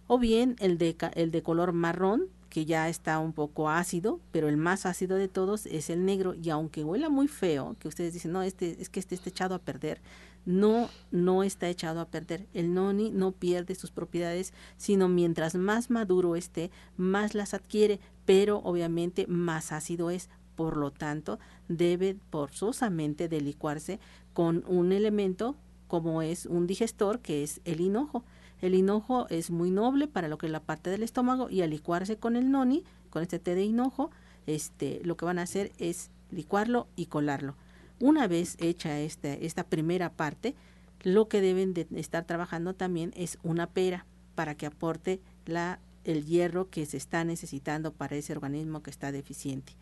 [0.06, 4.48] O bien el de, el de color marrón, que ya está un poco ácido, pero
[4.48, 6.34] el más ácido de todos es el negro.
[6.34, 9.54] Y aunque huela muy feo, que ustedes dicen, no, este, es que este está echado
[9.54, 10.02] a perder,
[10.44, 12.46] no, no está echado a perder.
[12.52, 18.58] El noni no pierde sus propiedades, sino mientras más maduro esté, más las adquiere, pero
[18.58, 20.28] obviamente más ácido es.
[20.56, 21.38] Por lo tanto,
[21.68, 23.98] debe forzosamente de licuarse
[24.34, 28.24] con un elemento como es un digestor, que es el hinojo.
[28.60, 31.70] El hinojo es muy noble para lo que es la parte del estómago y al
[31.70, 34.10] licuarse con el noni, con este té de hinojo,
[34.46, 37.56] este, lo que van a hacer es licuarlo y colarlo.
[37.98, 40.54] Una vez hecha esta, primera parte,
[41.02, 45.20] lo que deben de estar trabajando también es una pera para que aporte
[46.04, 49.74] el hierro que se está necesitando para ese organismo que está deficiente.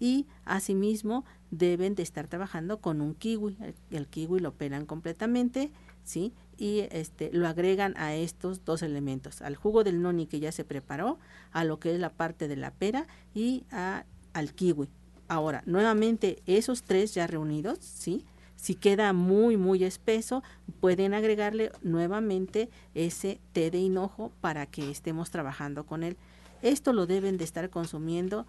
[0.00, 3.56] Y asimismo deben de estar trabajando con un kiwi.
[3.90, 5.70] El, kiwi lo pelan completamente,
[6.04, 6.32] ¿sí?
[6.60, 10.62] Y este, lo agregan a estos dos elementos, al jugo del noni que ya se
[10.62, 11.18] preparó,
[11.52, 14.04] a lo que es la parte de la pera y a,
[14.34, 14.90] al kiwi.
[15.26, 18.26] Ahora, nuevamente, esos tres ya reunidos, ¿sí?
[18.56, 20.42] Si queda muy, muy espeso,
[20.80, 26.18] pueden agregarle nuevamente ese té de hinojo para que estemos trabajando con él.
[26.60, 28.46] Esto lo deben de estar consumiendo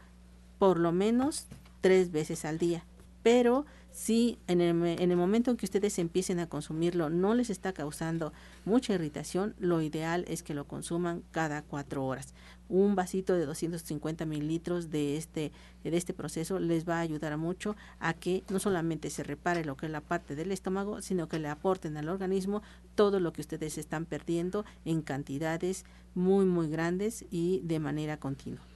[0.59, 1.47] por lo menos
[1.79, 2.83] tres veces al día.
[3.23, 7.49] Pero si en el, en el, momento en que ustedes empiecen a consumirlo no les
[7.49, 8.31] está causando
[8.65, 12.33] mucha irritación, lo ideal es que lo consuman cada cuatro horas.
[12.69, 15.51] Un vasito de 250 mililitros de este,
[15.83, 19.75] de este proceso les va a ayudar mucho a que no solamente se repare lo
[19.75, 22.61] que es la parte del estómago, sino que le aporten al organismo
[22.95, 25.83] todo lo que ustedes están perdiendo en cantidades
[26.15, 28.70] muy, muy grandes y de manera continua.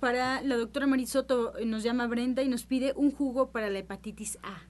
[0.00, 3.78] Para la doctora Marisoto eh, nos llama Brenda y nos pide un jugo para la
[3.78, 4.62] hepatitis A.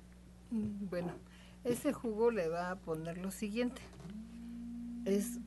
[0.51, 1.12] Mm, bueno,
[1.64, 3.80] ese jugo le va a poner lo siguiente.
[5.07, 5.38] Es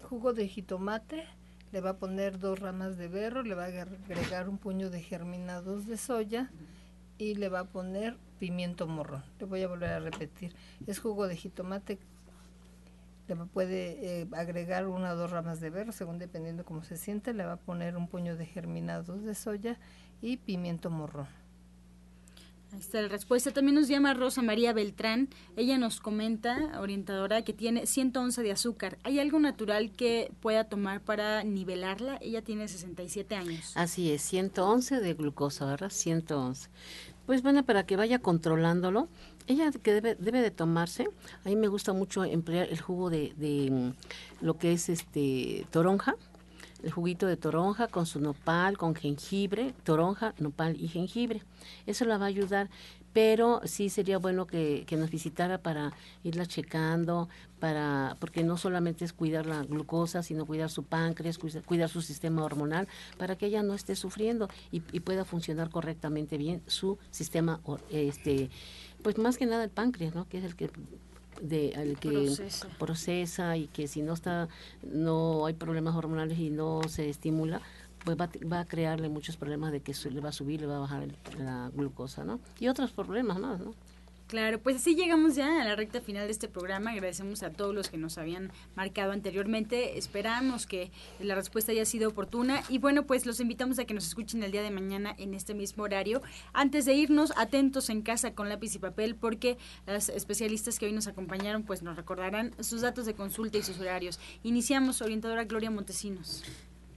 [0.00, 1.24] jugo de jitomate,
[1.72, 5.02] le va a poner dos ramas de berro, le va a agregar un puño de
[5.02, 6.50] germinados de soya
[7.18, 9.24] y le va a poner pimiento morrón.
[9.38, 10.54] Le voy a volver a repetir.
[10.86, 11.98] Es jugo de jitomate
[13.34, 17.34] le puede eh, agregar una o dos ramas de berro, según dependiendo cómo se siente,
[17.34, 19.78] le va a poner un puño de germinados de soya
[20.20, 21.45] y pimiento morrón.
[22.76, 23.52] Ahí está la respuesta.
[23.52, 25.30] También nos llama Rosa María Beltrán.
[25.56, 28.98] Ella nos comenta, orientadora, que tiene 111 de azúcar.
[29.02, 32.18] ¿Hay algo natural que pueda tomar para nivelarla?
[32.20, 33.72] Ella tiene 67 años.
[33.76, 35.88] Así es, 111 de glucosa, ¿verdad?
[35.88, 36.68] 111.
[37.24, 39.08] Pues bueno, para que vaya controlándolo,
[39.46, 41.08] ella que debe, debe de tomarse,
[41.46, 45.66] a mí me gusta mucho emplear el jugo de, de mm, lo que es este
[45.70, 46.16] toronja,
[46.86, 51.42] el juguito de toronja con su nopal, con jengibre, toronja, nopal y jengibre.
[51.84, 52.70] Eso la va a ayudar,
[53.12, 57.28] pero sí sería bueno que, que, nos visitara para irla checando,
[57.58, 62.44] para porque no solamente es cuidar la glucosa, sino cuidar su páncreas, cuidar, su sistema
[62.44, 62.86] hormonal,
[63.18, 67.60] para que ella no esté sufriendo y, y pueda funcionar correctamente bien su sistema
[67.90, 68.48] este
[69.02, 70.28] pues más que nada el páncreas, ¿no?
[70.28, 70.70] Que es el que
[71.40, 72.32] de el que
[72.78, 73.56] procesa.
[73.56, 74.48] y que si no está
[74.82, 77.60] no hay problemas hormonales y no se estimula
[78.04, 80.76] pues va, va a crearle muchos problemas de que le va a subir le va
[80.76, 81.08] a bajar
[81.38, 83.74] la glucosa no y otros problemas más no
[84.26, 86.90] Claro, pues así llegamos ya a la recta final de este programa.
[86.90, 89.98] Agradecemos a todos los que nos habían marcado anteriormente.
[89.98, 92.64] Esperamos que la respuesta haya sido oportuna.
[92.68, 95.54] Y bueno, pues los invitamos a que nos escuchen el día de mañana en este
[95.54, 96.22] mismo horario.
[96.52, 100.92] Antes de irnos, atentos en casa con lápiz y papel porque las especialistas que hoy
[100.92, 104.18] nos acompañaron pues nos recordarán sus datos de consulta y sus horarios.
[104.42, 106.42] Iniciamos, orientadora Gloria Montesinos.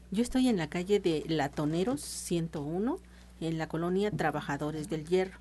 [0.09, 2.97] Yo estoy en la calle de Latoneros 101,
[3.39, 5.37] en la colonia Trabajadores del Hierro.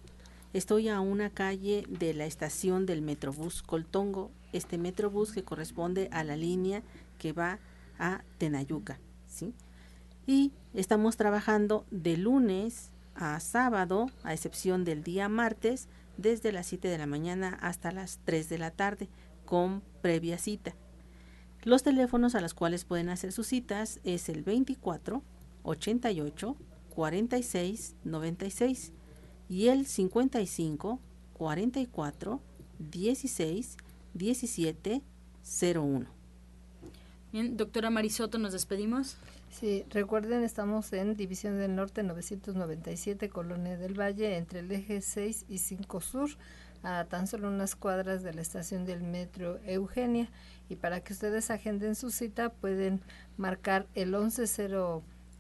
[0.55, 6.25] Estoy a una calle de la estación del Metrobús Coltongo, este Metrobús que corresponde a
[6.25, 6.83] la línea
[7.19, 7.59] que va
[7.99, 9.53] a Tenayuca, ¿sí?
[10.27, 15.87] Y estamos trabajando de lunes a sábado, a excepción del día martes,
[16.17, 19.11] desde las 7 de la mañana hasta las 3 de la tarde,
[19.45, 20.75] con previa cita.
[21.63, 25.23] Los teléfonos a los cuales pueden hacer sus citas es el 24
[25.63, 26.57] 88
[26.95, 28.93] 46 96
[29.49, 31.01] y el 55
[31.33, 32.41] 44
[32.79, 33.77] 16
[34.15, 35.03] 17
[35.75, 36.07] 01.
[37.33, 39.17] Bien, doctora Marisoto, nos despedimos.
[39.51, 45.47] Sí, recuerden, estamos en División del Norte 997, Colonia del Valle, entre el eje 6
[45.49, 46.31] y 5 Sur.
[46.83, 50.31] a tan solo unas cuadras de la estación del metro Eugenia.
[50.69, 53.01] Y para que ustedes agenden su cita pueden
[53.37, 54.15] marcar el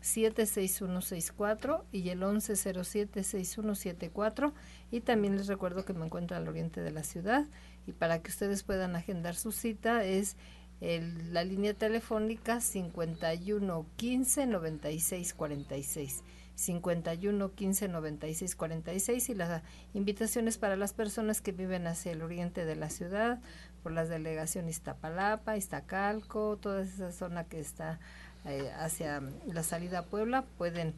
[0.03, 4.53] 1107-6164 y el 1107-6174.
[4.91, 7.47] Y también les recuerdo que me encuentro al oriente de la ciudad.
[7.87, 10.37] Y para que ustedes puedan agendar su cita es
[10.81, 16.23] la línea telefónica 51 15 96 46.
[16.55, 19.63] 51 15 96 46 y las
[19.95, 23.41] invitaciones para las personas que viven hacia el oriente de la ciudad,
[23.83, 28.01] por las delegaciones Iztapalapa, Iztacalco, toda esa zona que está
[28.49, 30.95] eh, hacia la salida a Puebla, pueden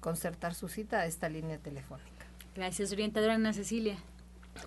[0.00, 2.10] concertar su cita a esta línea telefónica.
[2.54, 3.96] Gracias, orientadora Ana Cecilia.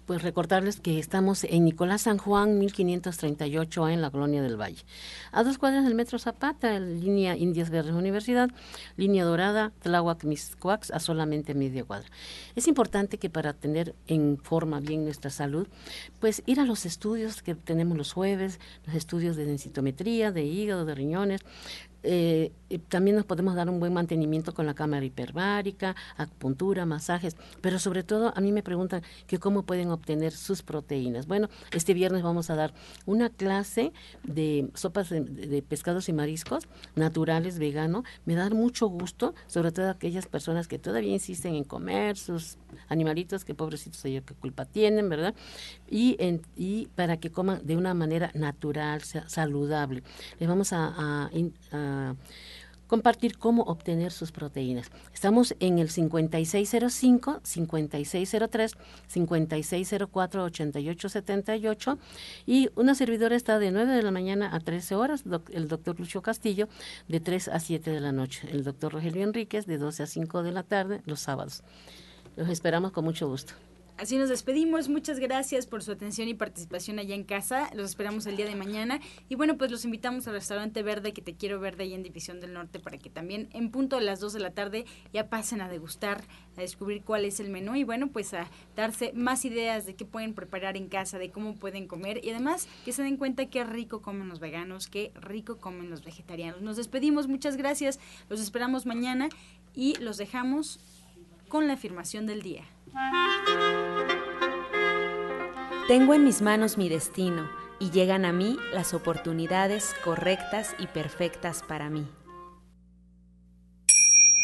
[0.06, 4.84] Pues recordarles que estamos en Nicolás San Juan, 1538, en la Colonia del Valle.
[5.32, 8.50] A dos cuadras del Metro Zapata, línea Indias Verdes Universidad,
[8.98, 12.08] línea Dorada, Tláhuac, Miscuax, a solamente media cuadra.
[12.56, 15.68] Es importante que para tener en forma bien nuestra salud,
[16.20, 20.86] pues ir a los estudios que tenemos los jueves, los estudios de densitometría, de hígado,
[20.86, 21.42] de riñones,
[22.10, 27.80] えー también nos podemos dar un buen mantenimiento con la cámara hiperbárica, acupuntura, masajes, pero
[27.80, 31.28] sobre todo a mí me preguntan que cómo pueden obtener sus proteínas.
[31.28, 32.74] Bueno, este viernes vamos a dar
[33.06, 33.94] una clase
[34.24, 38.04] de sopas de, pescados y mariscos naturales, vegano.
[38.26, 42.58] Me da mucho gusto, sobre todo a aquellas personas que todavía insisten en comer sus
[42.90, 45.34] animalitos, que pobrecitos ellos qué culpa tienen, ¿verdad?
[45.90, 46.18] Y,
[46.56, 50.04] y para que coman de una manera natural, saludable.
[50.40, 51.30] Les vamos a
[52.88, 54.90] compartir cómo obtener sus proteínas.
[55.14, 58.74] Estamos en el 5605, 5603,
[59.08, 62.00] 5604, 8878
[62.46, 66.22] y una servidora está de 9 de la mañana a 13 horas, el doctor Lucio
[66.22, 66.68] Castillo
[67.08, 70.44] de 3 a 7 de la noche, el doctor Rogelio Enríquez de 12 a 5
[70.44, 71.64] de la tarde los sábados.
[72.36, 73.54] Los esperamos con mucho gusto.
[73.98, 74.90] Así nos despedimos.
[74.90, 77.72] Muchas gracias por su atención y participación allá en casa.
[77.74, 79.00] Los esperamos el día de mañana.
[79.28, 82.40] Y bueno, pues los invitamos al restaurante Verde, que te quiero verde ahí en División
[82.40, 85.62] del Norte, para que también en punto de las 2 de la tarde ya pasen
[85.62, 86.24] a degustar,
[86.58, 90.06] a descubrir cuál es el menú y bueno, pues a darse más ideas de qué
[90.06, 93.64] pueden preparar en casa, de cómo pueden comer y además que se den cuenta qué
[93.64, 96.62] rico comen los veganos, qué rico comen los vegetarianos.
[96.62, 97.28] Nos despedimos.
[97.28, 98.00] Muchas gracias.
[98.30, 99.30] Los esperamos mañana
[99.74, 100.80] y los dejamos
[101.48, 102.64] con la afirmación del día.
[105.88, 111.64] Tengo en mis manos mi destino y llegan a mí las oportunidades correctas y perfectas
[111.64, 112.08] para mí.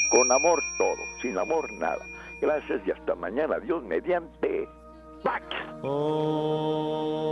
[0.09, 2.05] Con amor todo, sin amor nada.
[2.39, 3.59] Gracias y hasta mañana.
[3.59, 4.69] Dios mediante.
[5.23, 5.43] Pax.
[5.81, 7.23] Oh.